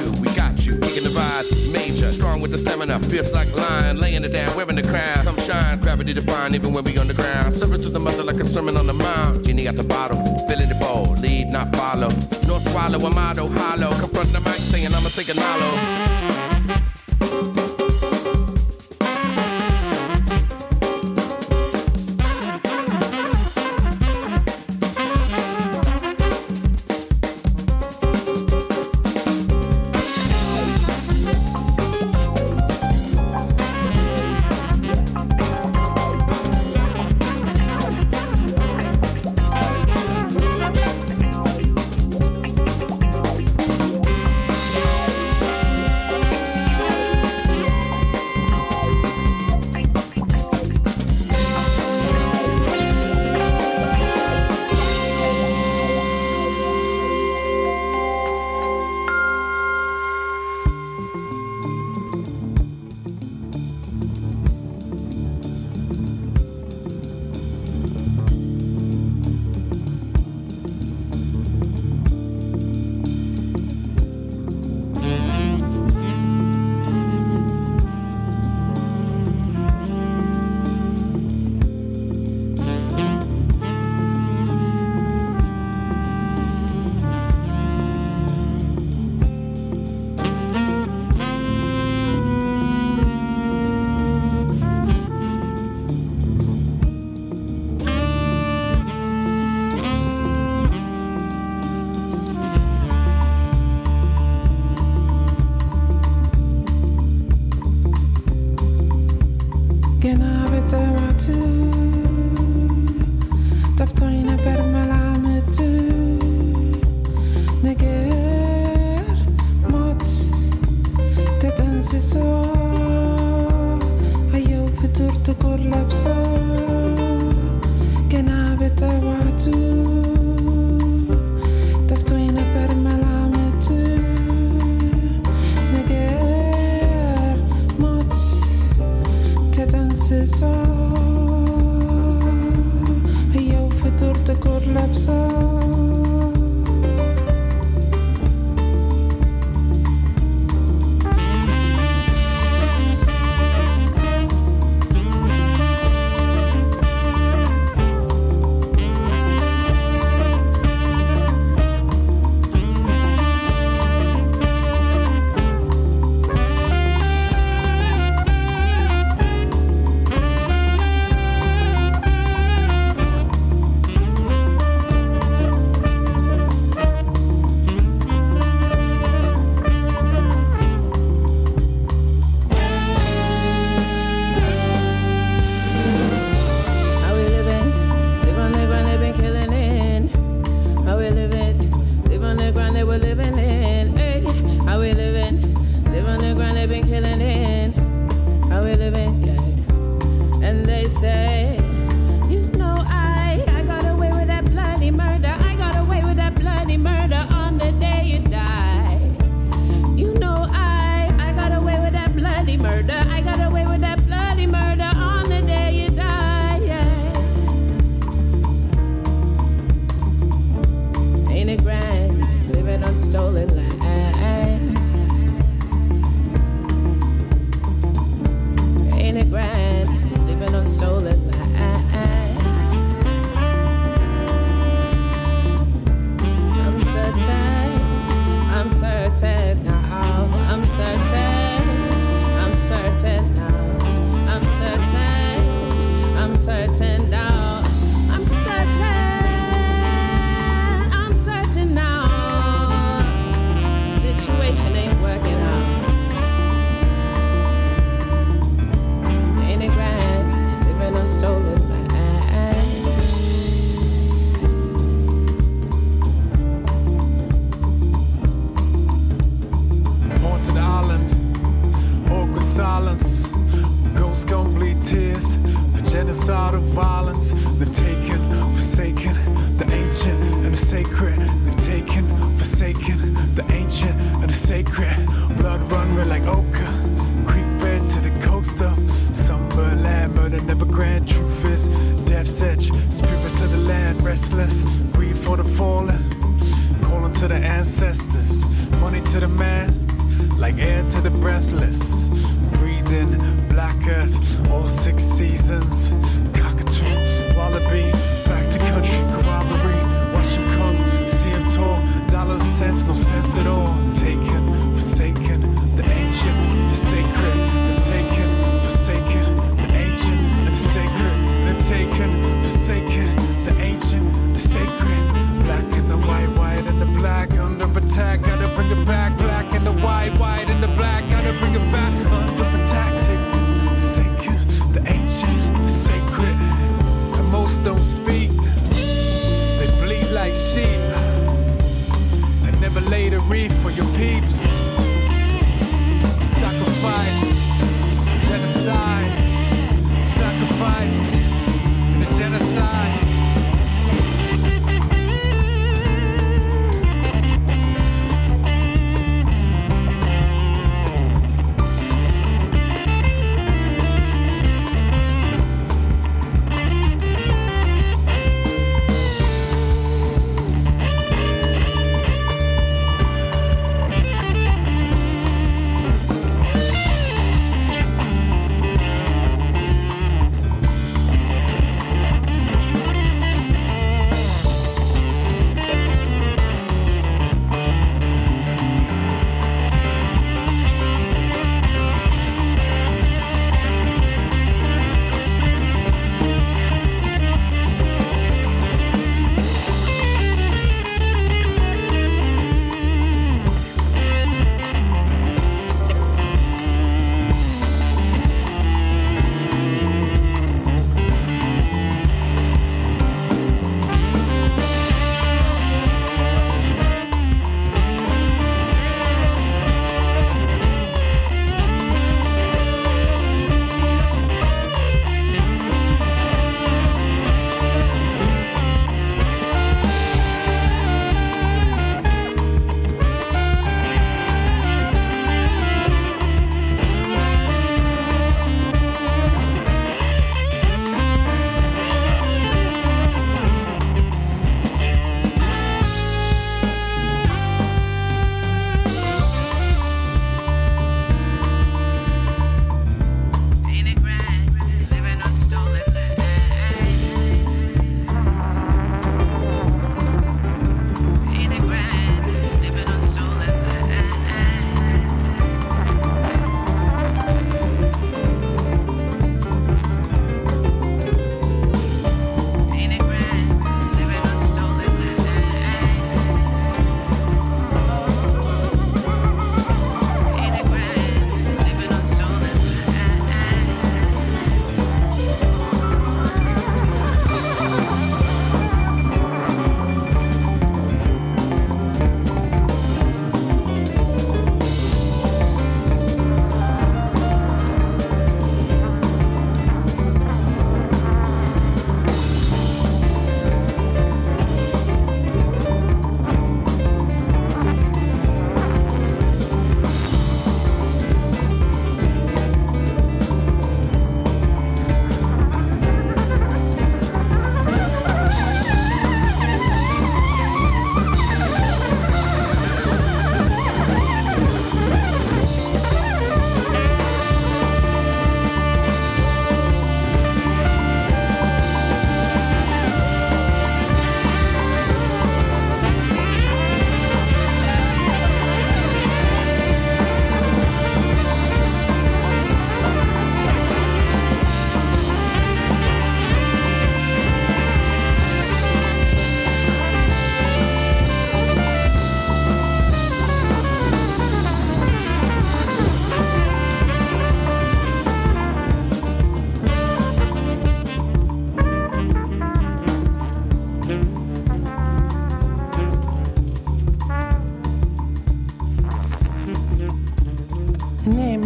[1.16, 5.24] vibe, major, strong with the stamina, fierce like lion, laying it down, wearing the crown.
[5.24, 7.54] Come shine, gravity define, even when we on the ground.
[7.54, 9.44] Service to the mother like a sermon on the mount.
[9.46, 10.18] Genie at the bottle,
[10.48, 12.10] filling the bowl, lead, not follow.
[12.46, 13.92] No swallow, a motto, hollow.
[14.00, 16.35] Confront the mic, saying sing a hollow.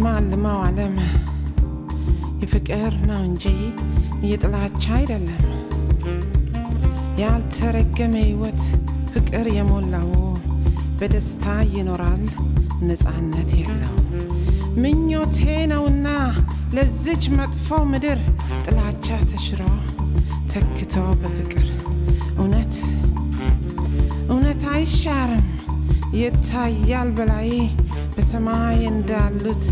[0.00, 0.96] mal ma walem.
[2.42, 3.44] የፍቅር ነው እንጂ
[4.28, 5.42] የጥላቻ አይደለም።
[7.22, 8.62] ያልተረገመ ሕይወት
[9.12, 10.10] ፍቅር የሞላው
[11.00, 11.44] በደስታ
[11.74, 12.22] ይኖራል፣
[12.88, 13.94] ነፃነት የለው።
[14.82, 15.38] ምኞቴ
[15.72, 16.06] ነውና
[16.76, 18.20] ለዚች መጥፎ ምድር
[18.64, 19.62] ጥላቻ ተሽሮ
[20.52, 21.66] ተክቶ በፍቅር
[22.38, 22.74] እውነት
[24.30, 25.46] እውነት አይሻርም
[26.18, 27.50] ይታያል በላይ
[28.14, 29.64] በሰማይ እንዳሉት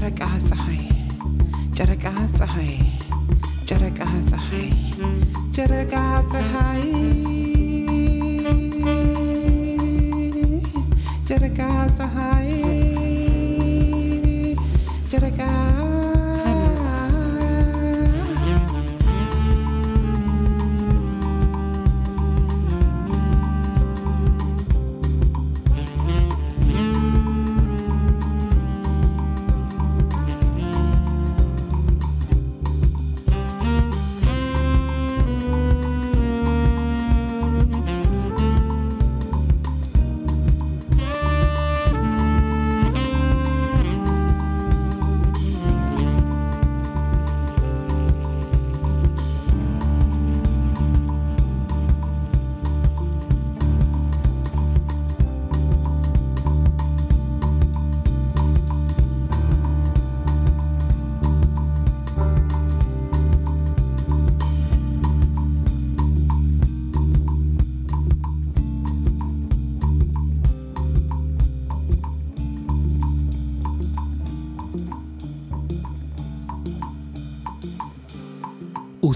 [0.00, 0.82] ጨረቃ ፀሐይ
[1.76, 2.04] ጨረቃ
[2.38, 2.72] ፀሐይ
[3.68, 4.68] ጨረቃ ፀሐይ
[5.56, 5.94] ጨረቃ
[6.30, 6.84] ፀሐይ
[11.28, 11.60] ጨረቃ
[11.98, 12.79] ፀሐይ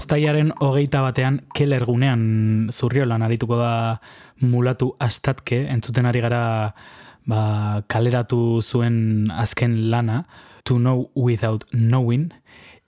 [0.06, 2.20] Uztailaren hogeita batean keler gunean
[2.70, 3.70] zurriolan arituko da
[4.38, 6.42] mulatu astatke, entzuten ari gara
[7.26, 7.40] ba,
[7.90, 10.20] kaleratu zuen azken lana,
[10.62, 12.30] To Know Without Knowing,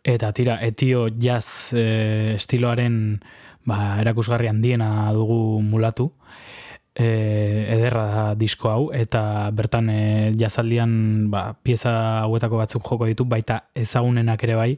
[0.07, 3.19] eta tira, etio jazz e, estiloaren
[3.66, 6.12] ba, erakusgarri handiena dugu mulatu,
[6.95, 7.11] e,
[7.66, 10.01] ederra da disko hau, eta bertan e,
[10.39, 10.93] jazaldian
[11.35, 14.74] ba, pieza hauetako batzuk joko ditu, baita ezagunenak ere bai,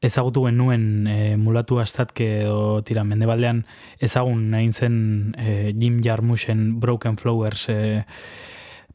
[0.00, 3.64] ezagutu genuen e, mulatu astatke edo tira mendebaldean
[4.00, 4.98] ezagun egin zen
[5.36, 8.04] e, Jim Jarmusen Broken Flowers e,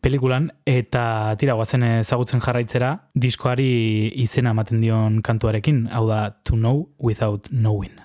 [0.03, 0.51] pelikulan.
[0.67, 7.51] Eta tira guazen ezagutzen jarraitzera diskoari izena ematen dion kantuarekin hau da To Know Without
[7.51, 8.03] Knowing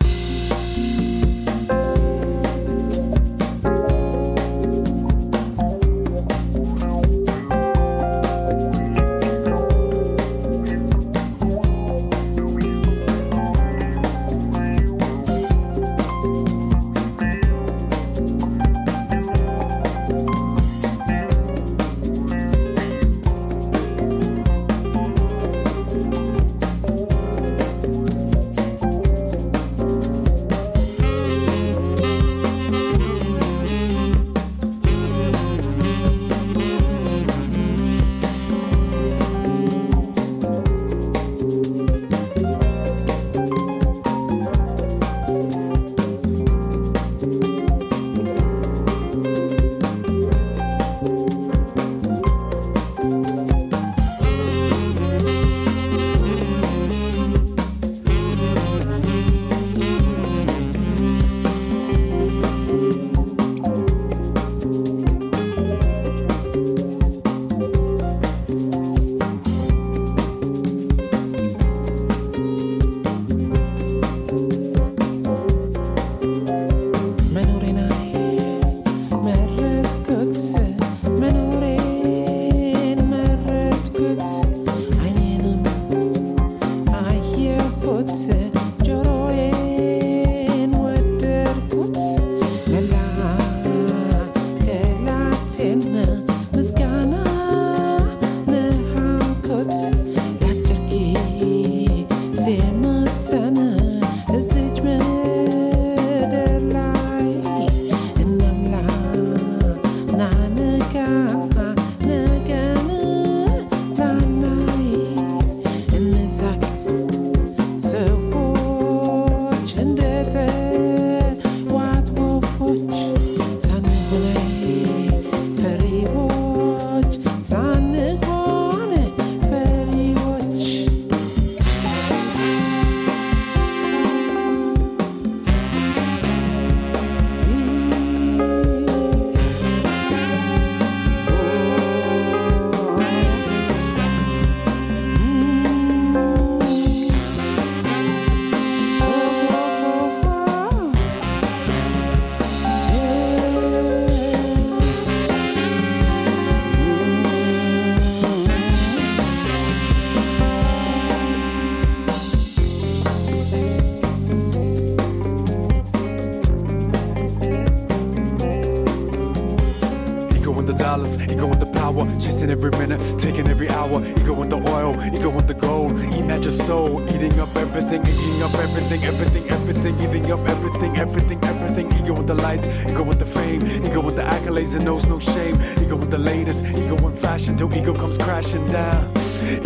[187.61, 189.11] in ego comes crashing down.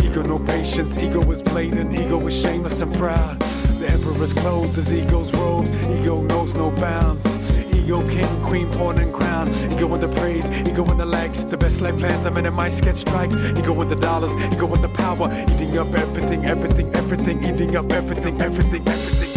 [0.03, 3.39] Ego no patience, ego is blatant, ego is shameless and proud.
[3.79, 7.25] The emperor's clothes, his ego's robes, ego knows no bounds.
[7.73, 9.49] Ego king, queen, pawn and crown.
[9.71, 11.43] Ego with the praise, ego with the legs.
[11.43, 13.31] The best life plans, I'm in a mice get strike.
[13.31, 15.29] Ego with the dollars, ego with the power.
[15.31, 19.32] Eating up everything, everything, everything, eating up everything, everything, everything.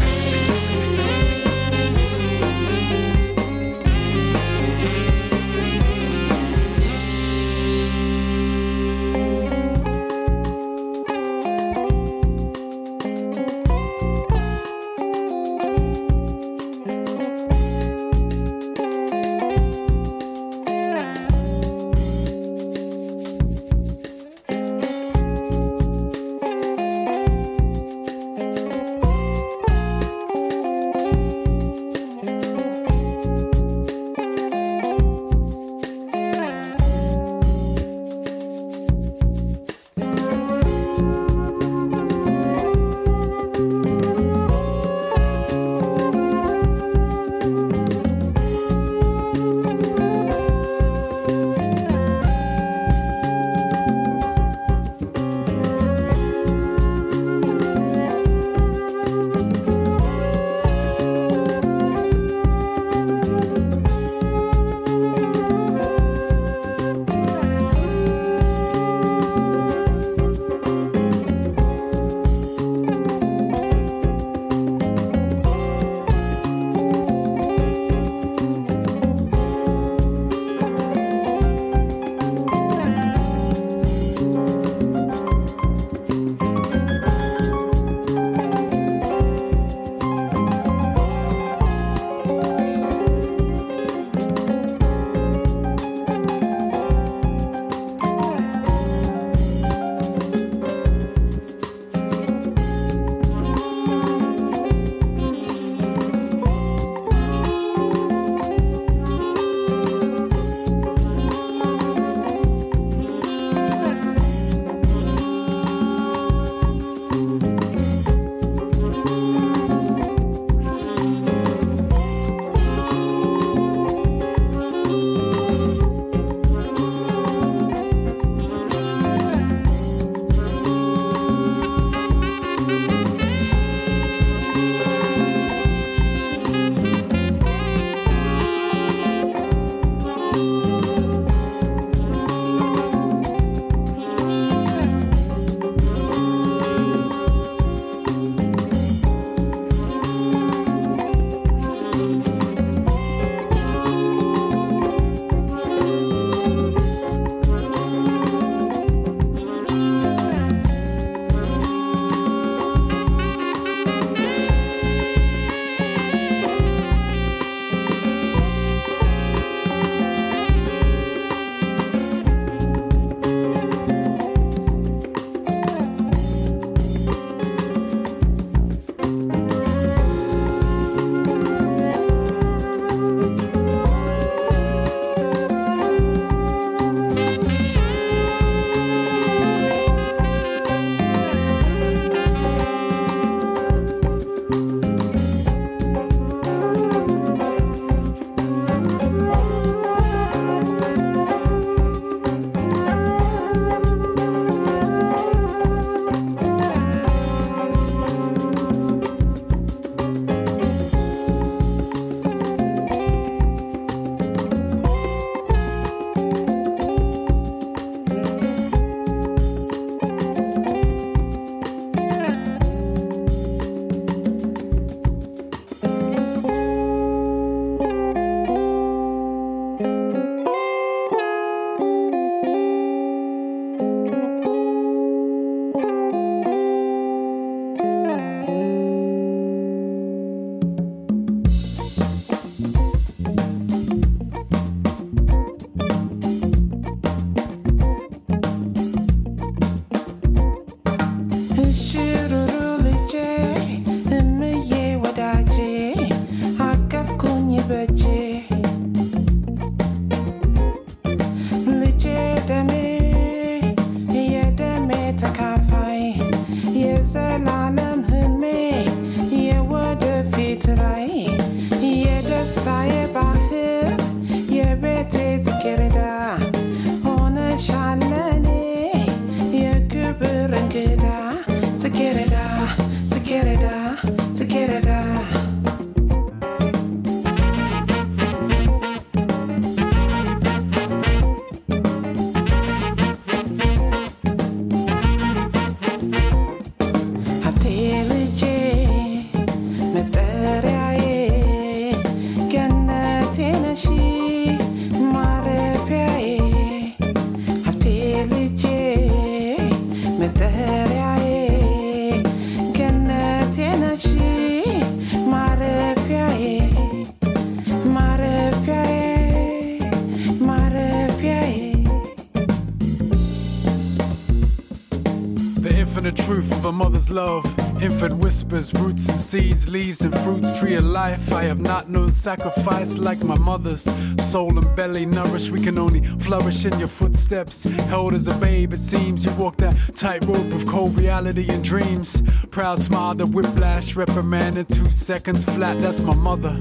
[326.36, 327.46] Truth of a mother's love.
[327.82, 331.32] Infant whispers, roots and seeds, leaves and fruits, tree of life.
[331.32, 333.84] I have not known sacrifice like my mother's.
[334.22, 337.64] Soul and belly nourished, we can only flourish in your footsteps.
[337.64, 342.22] Held as a babe, it seems you walk that tightrope of cold reality and dreams.
[342.50, 345.78] Proud smile, the whiplash, reprimand in two seconds flat.
[345.78, 346.58] That's my mother.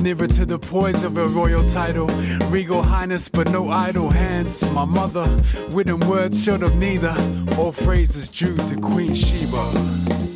[0.00, 2.06] Nearer to the poise of a royal title.
[2.50, 4.64] Regal highness, but no idle hands.
[4.72, 5.28] My mother,
[5.68, 7.14] written words short of neither.
[7.58, 10.27] All phrases due to Queen Sheba.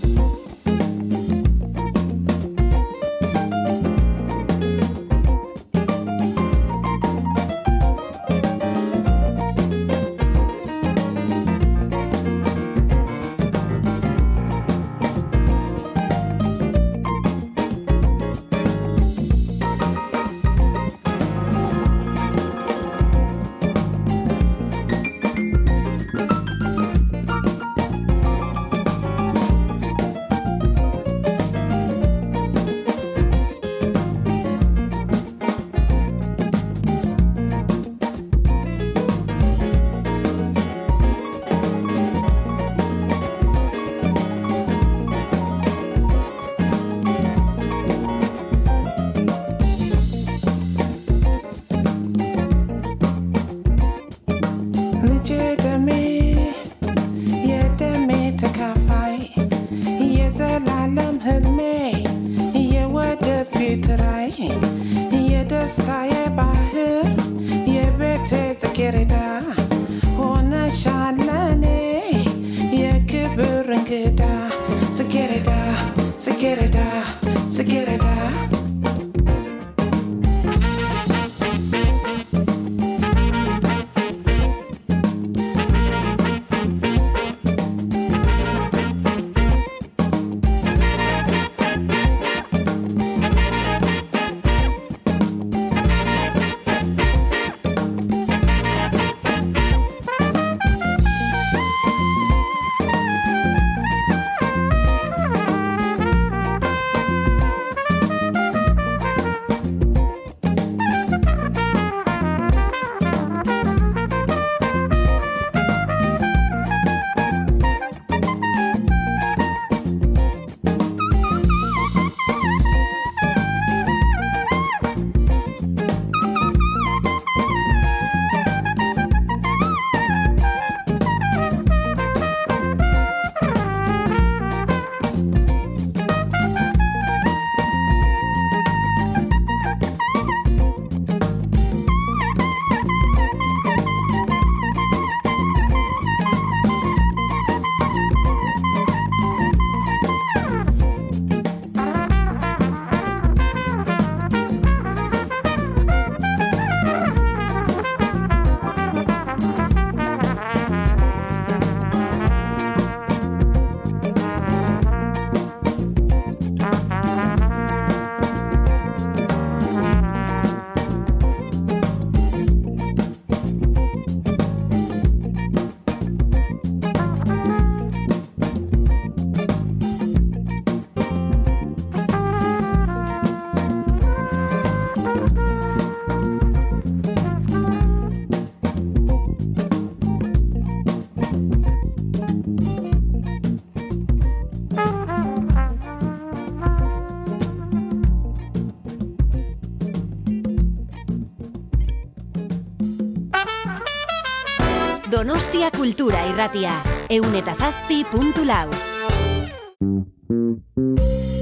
[205.12, 206.82] Donostia Kultura Irratia.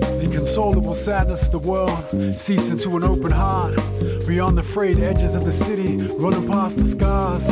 [0.08, 3.76] The inconsolable sadness of the world seeps into an open heart.
[4.26, 7.46] Beyond the frayed edges of the city, running past the scars.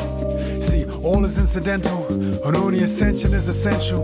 [0.60, 2.04] See, all is incidental,
[2.44, 4.02] and only ascension is essential.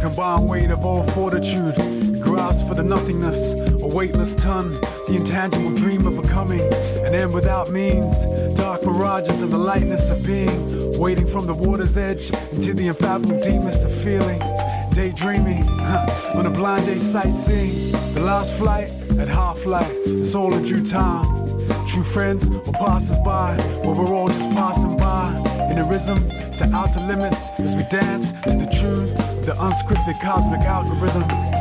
[0.00, 1.74] Combined weight of all fortitude,
[2.22, 4.72] grasp for the nothingness, a weightless ton,
[5.06, 8.26] the intangible dream of becoming, an end without means,
[8.56, 13.40] dark mirages of the lightness of being, waiting from the water's edge into the unfathomable
[13.40, 14.40] deepness of feeling,
[14.92, 15.62] daydreaming
[16.34, 20.84] on a blind day sightseeing, the last flight at half life, it's all in due
[20.84, 21.24] time.
[21.86, 25.32] True friends or passers by, where we're all just passing by.
[25.70, 26.18] In a rhythm
[26.56, 29.14] to outer limits as we dance to the truth,
[29.46, 31.55] the unscripted cosmic algorithm.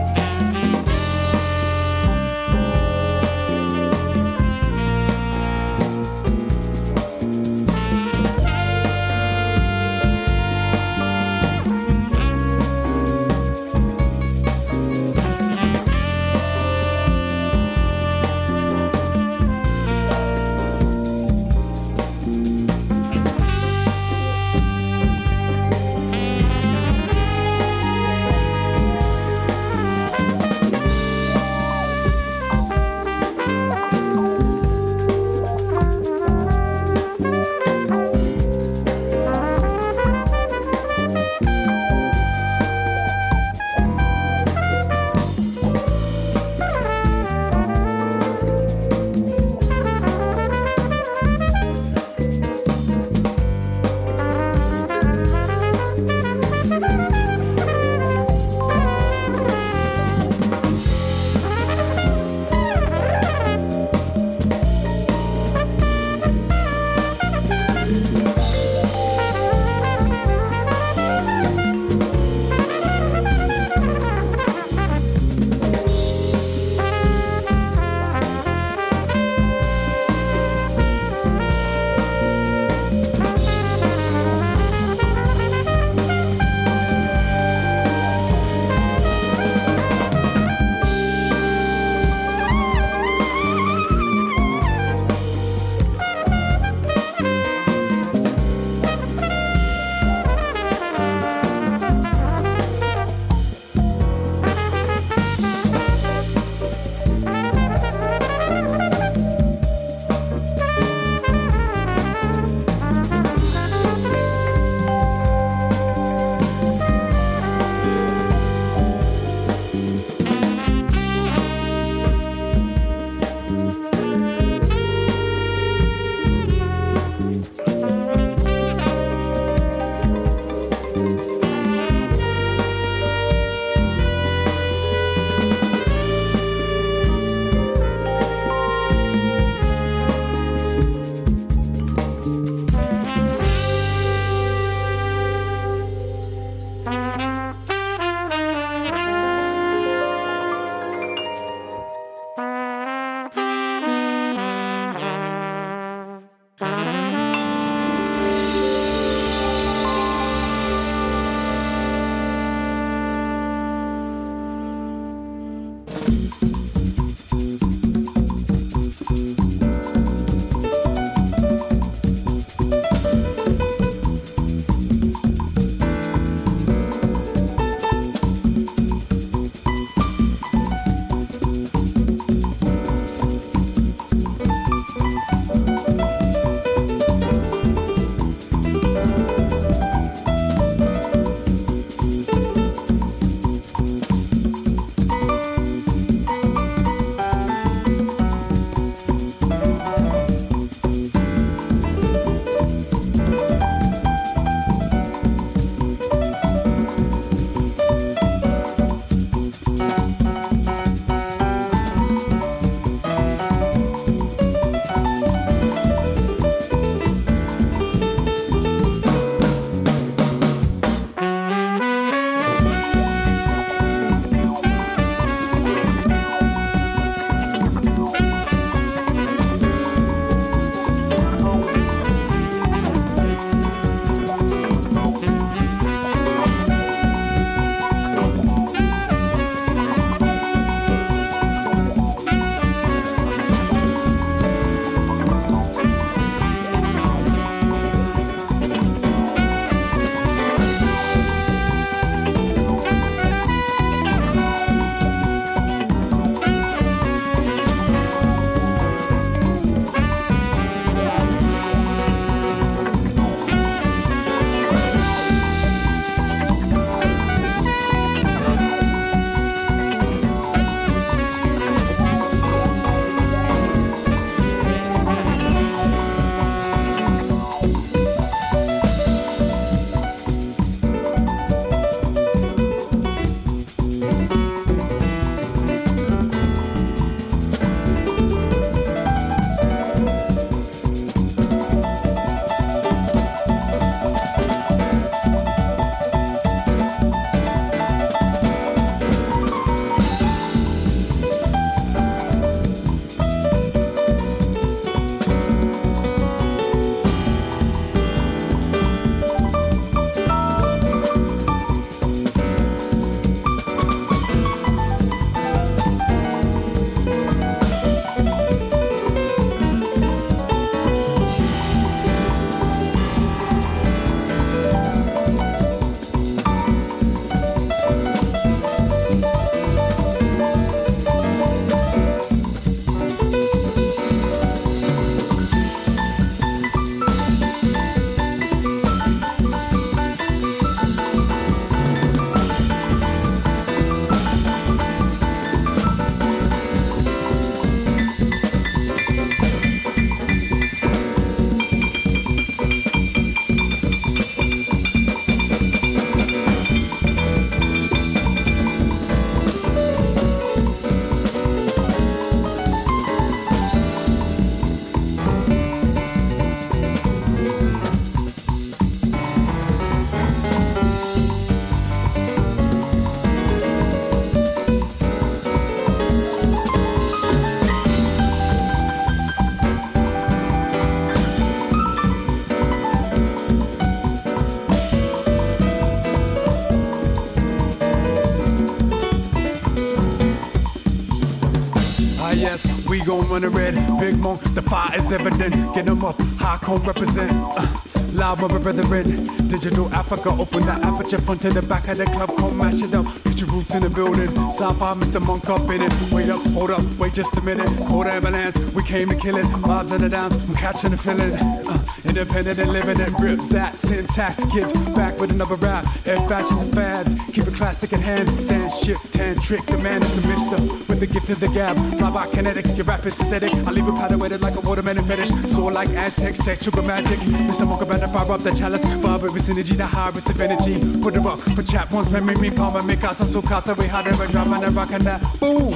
[393.05, 393.75] Gon' run the red.
[393.99, 395.75] Big Monk, the fire is evident.
[395.75, 397.31] Get 'em up, high cone represent.
[397.31, 397.67] Uh,
[398.13, 399.47] live with my brethren.
[399.47, 402.35] Digital Africa, open the aperture front to the back of the club.
[402.37, 403.05] Come mash it up.
[403.35, 404.29] Future roots in the building.
[404.47, 405.19] Sci-fi, Mr.
[405.19, 405.91] Monk up in it.
[406.09, 407.67] Wait up, hold up, wait just a minute.
[407.91, 409.45] Hold ambulance, we came to kill it.
[409.45, 411.33] Vibes in the dance, I'm catching the feeling.
[411.33, 413.11] Uh, independent and living it.
[413.19, 414.71] Rip that syntax kids.
[414.95, 415.83] Back with another rap.
[416.05, 417.13] Head fashions and fads.
[417.33, 418.29] Keep it classic in hand.
[418.41, 419.65] Sand shift, tan trick.
[419.65, 420.61] The man is the mister.
[420.87, 421.75] With the gift of the gab.
[421.97, 423.53] Fly by kinetic, your rap is synthetic.
[423.53, 425.31] I leave it powder like a watermelon fetish.
[425.51, 427.19] Soar like Aztec, sexual magic.
[427.49, 427.67] Mr.
[427.67, 428.85] Monk about to fire up the chalice.
[428.85, 430.79] Vibrate with synergy, the high rates of energy.
[431.01, 433.73] Put it up for chat once, memory me, palm and make us so casa.
[433.75, 435.21] We had ever drum and a rock and that.
[435.39, 435.71] Boom!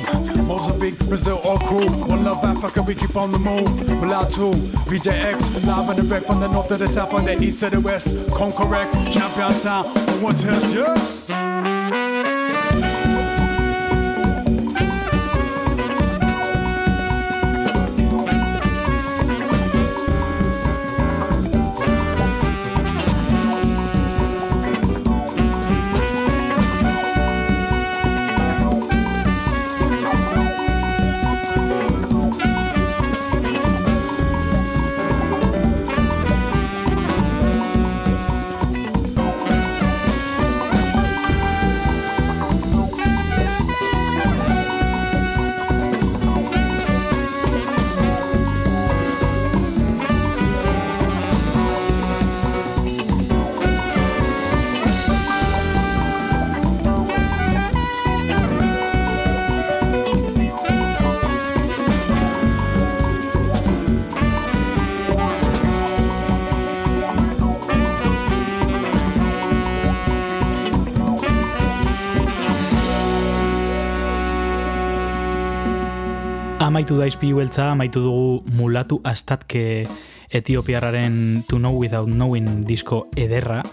[0.47, 1.85] Mozambique, Brazil, all crew.
[2.07, 3.67] One love Africa, we keep on the move.
[4.29, 4.51] Two,
[4.89, 7.79] VJX, live the wreck from the north to the south, from the east to the
[7.79, 8.13] west.
[8.35, 9.87] Come correct, champion sound.
[10.21, 11.78] One test, yes!
[76.69, 79.87] Amaitu da izpilu beltza, amaitu dugu mulatu astatke
[80.29, 83.63] Etiopiarraren To Know Without Knowing disko ederra,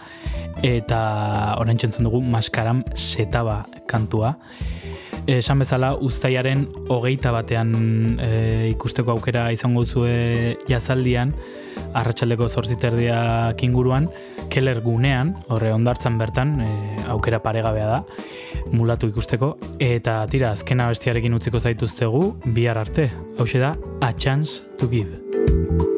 [0.64, 1.00] eta
[1.60, 4.32] orain txentzen dugu maskaram setaba kantua.
[5.26, 7.72] Esan bezala, uztaiaren hogeita batean
[8.22, 11.32] e, ikusteko aukera izango zue jazaldian,
[11.98, 14.06] arratsaldeko zortziterdiak inguruan,
[14.54, 16.70] keller gunean, horre ondartzan bertan, e,
[17.10, 17.98] aukera paregabea da,
[18.70, 24.88] mulatu ikusteko, eta tira, azkena bestiarekin utziko zaituztegu, bihar arte, hau da, A Chance to
[24.88, 25.95] Give.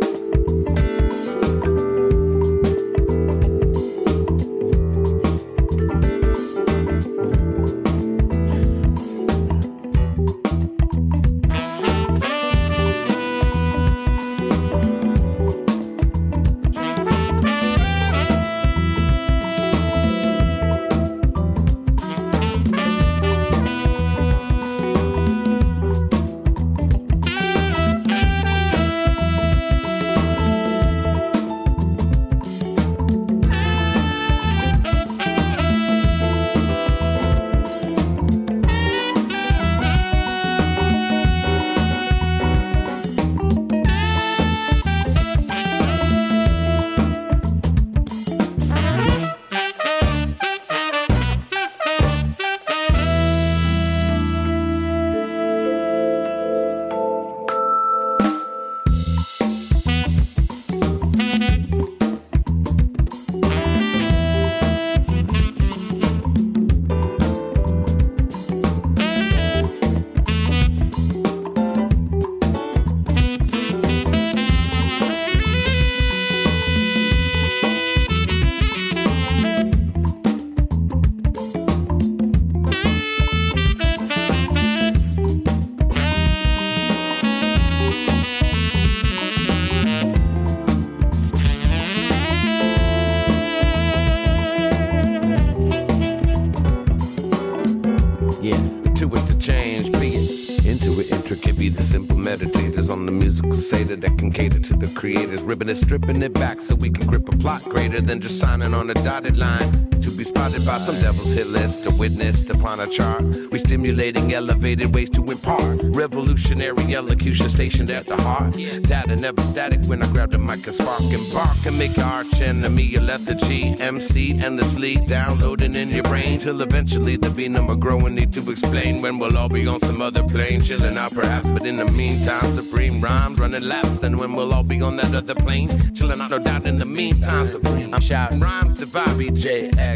[101.39, 105.41] Intricate, be the simple meditators on the musical Seder that can cater to the creators.
[105.41, 108.75] Ribbon it, stripping it back so we can grip a plot greater than just signing
[108.75, 109.89] on a dotted line.
[110.09, 113.23] To be spotted by some devil's hit list, to witness upon a chart.
[113.51, 115.81] We stimulating elevated ways to impart.
[115.83, 118.55] Revolutionary elocution stationed at the heart.
[118.55, 122.07] Data never static when I grab the mic and spark and bark and make your
[122.07, 123.79] arch enemy your lethargy.
[123.79, 129.03] MC endlessly downloading in your brain till eventually the V number growing need to explain
[129.03, 130.63] when we'll all be on some other plane.
[130.63, 131.51] chilling out perhaps.
[131.51, 134.03] But in the meantime, supreme rhymes running laps.
[134.03, 136.67] And when we'll all be on that other plane, chilling out, no doubt.
[136.67, 139.31] In the meantime, supreme, I'm shouting rhymes to Bobby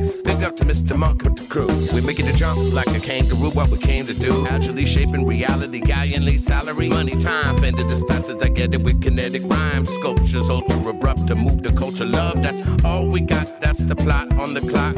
[0.03, 0.97] Big up to Mr.
[0.97, 1.69] Monk with the crew.
[1.95, 3.51] We making it jump like a kangaroo.
[3.51, 5.81] What we came to do, actually shaping reality.
[5.81, 8.43] Gallantly salary, money, time, bending dispatches.
[8.43, 12.05] I get it with kinetic rhymes, sculptures, ultra abrupt to move the culture.
[12.05, 13.61] Love, that's all we got.
[13.61, 14.97] That's the plot on the clock.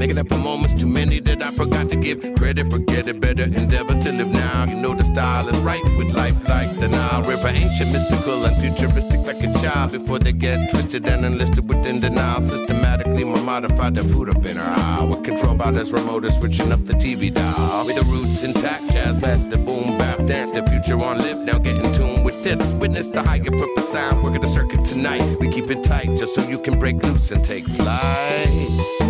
[0.00, 2.70] Making up for moments too many that I forgot to give credit.
[2.70, 4.64] Forget it, better endeavor to live now.
[4.66, 8.60] You know the style is right with life like the Nile River, ancient, mystical, and
[8.62, 9.92] futuristic like a child.
[9.92, 12.40] Before they get twisted and enlisted within denial,
[13.00, 15.04] systematically more modified than food up in our eye.
[15.04, 17.86] With control by this remote, is switching up the TV dial.
[17.86, 20.50] With the roots intact, jazz master, boom, bap, dance.
[20.50, 22.72] The future on live now, get in tune with this.
[22.74, 24.22] Witness the higher purpose sound.
[24.22, 25.22] We're gonna circuit tonight.
[25.40, 29.09] We keep it tight just so you can break loose and take flight.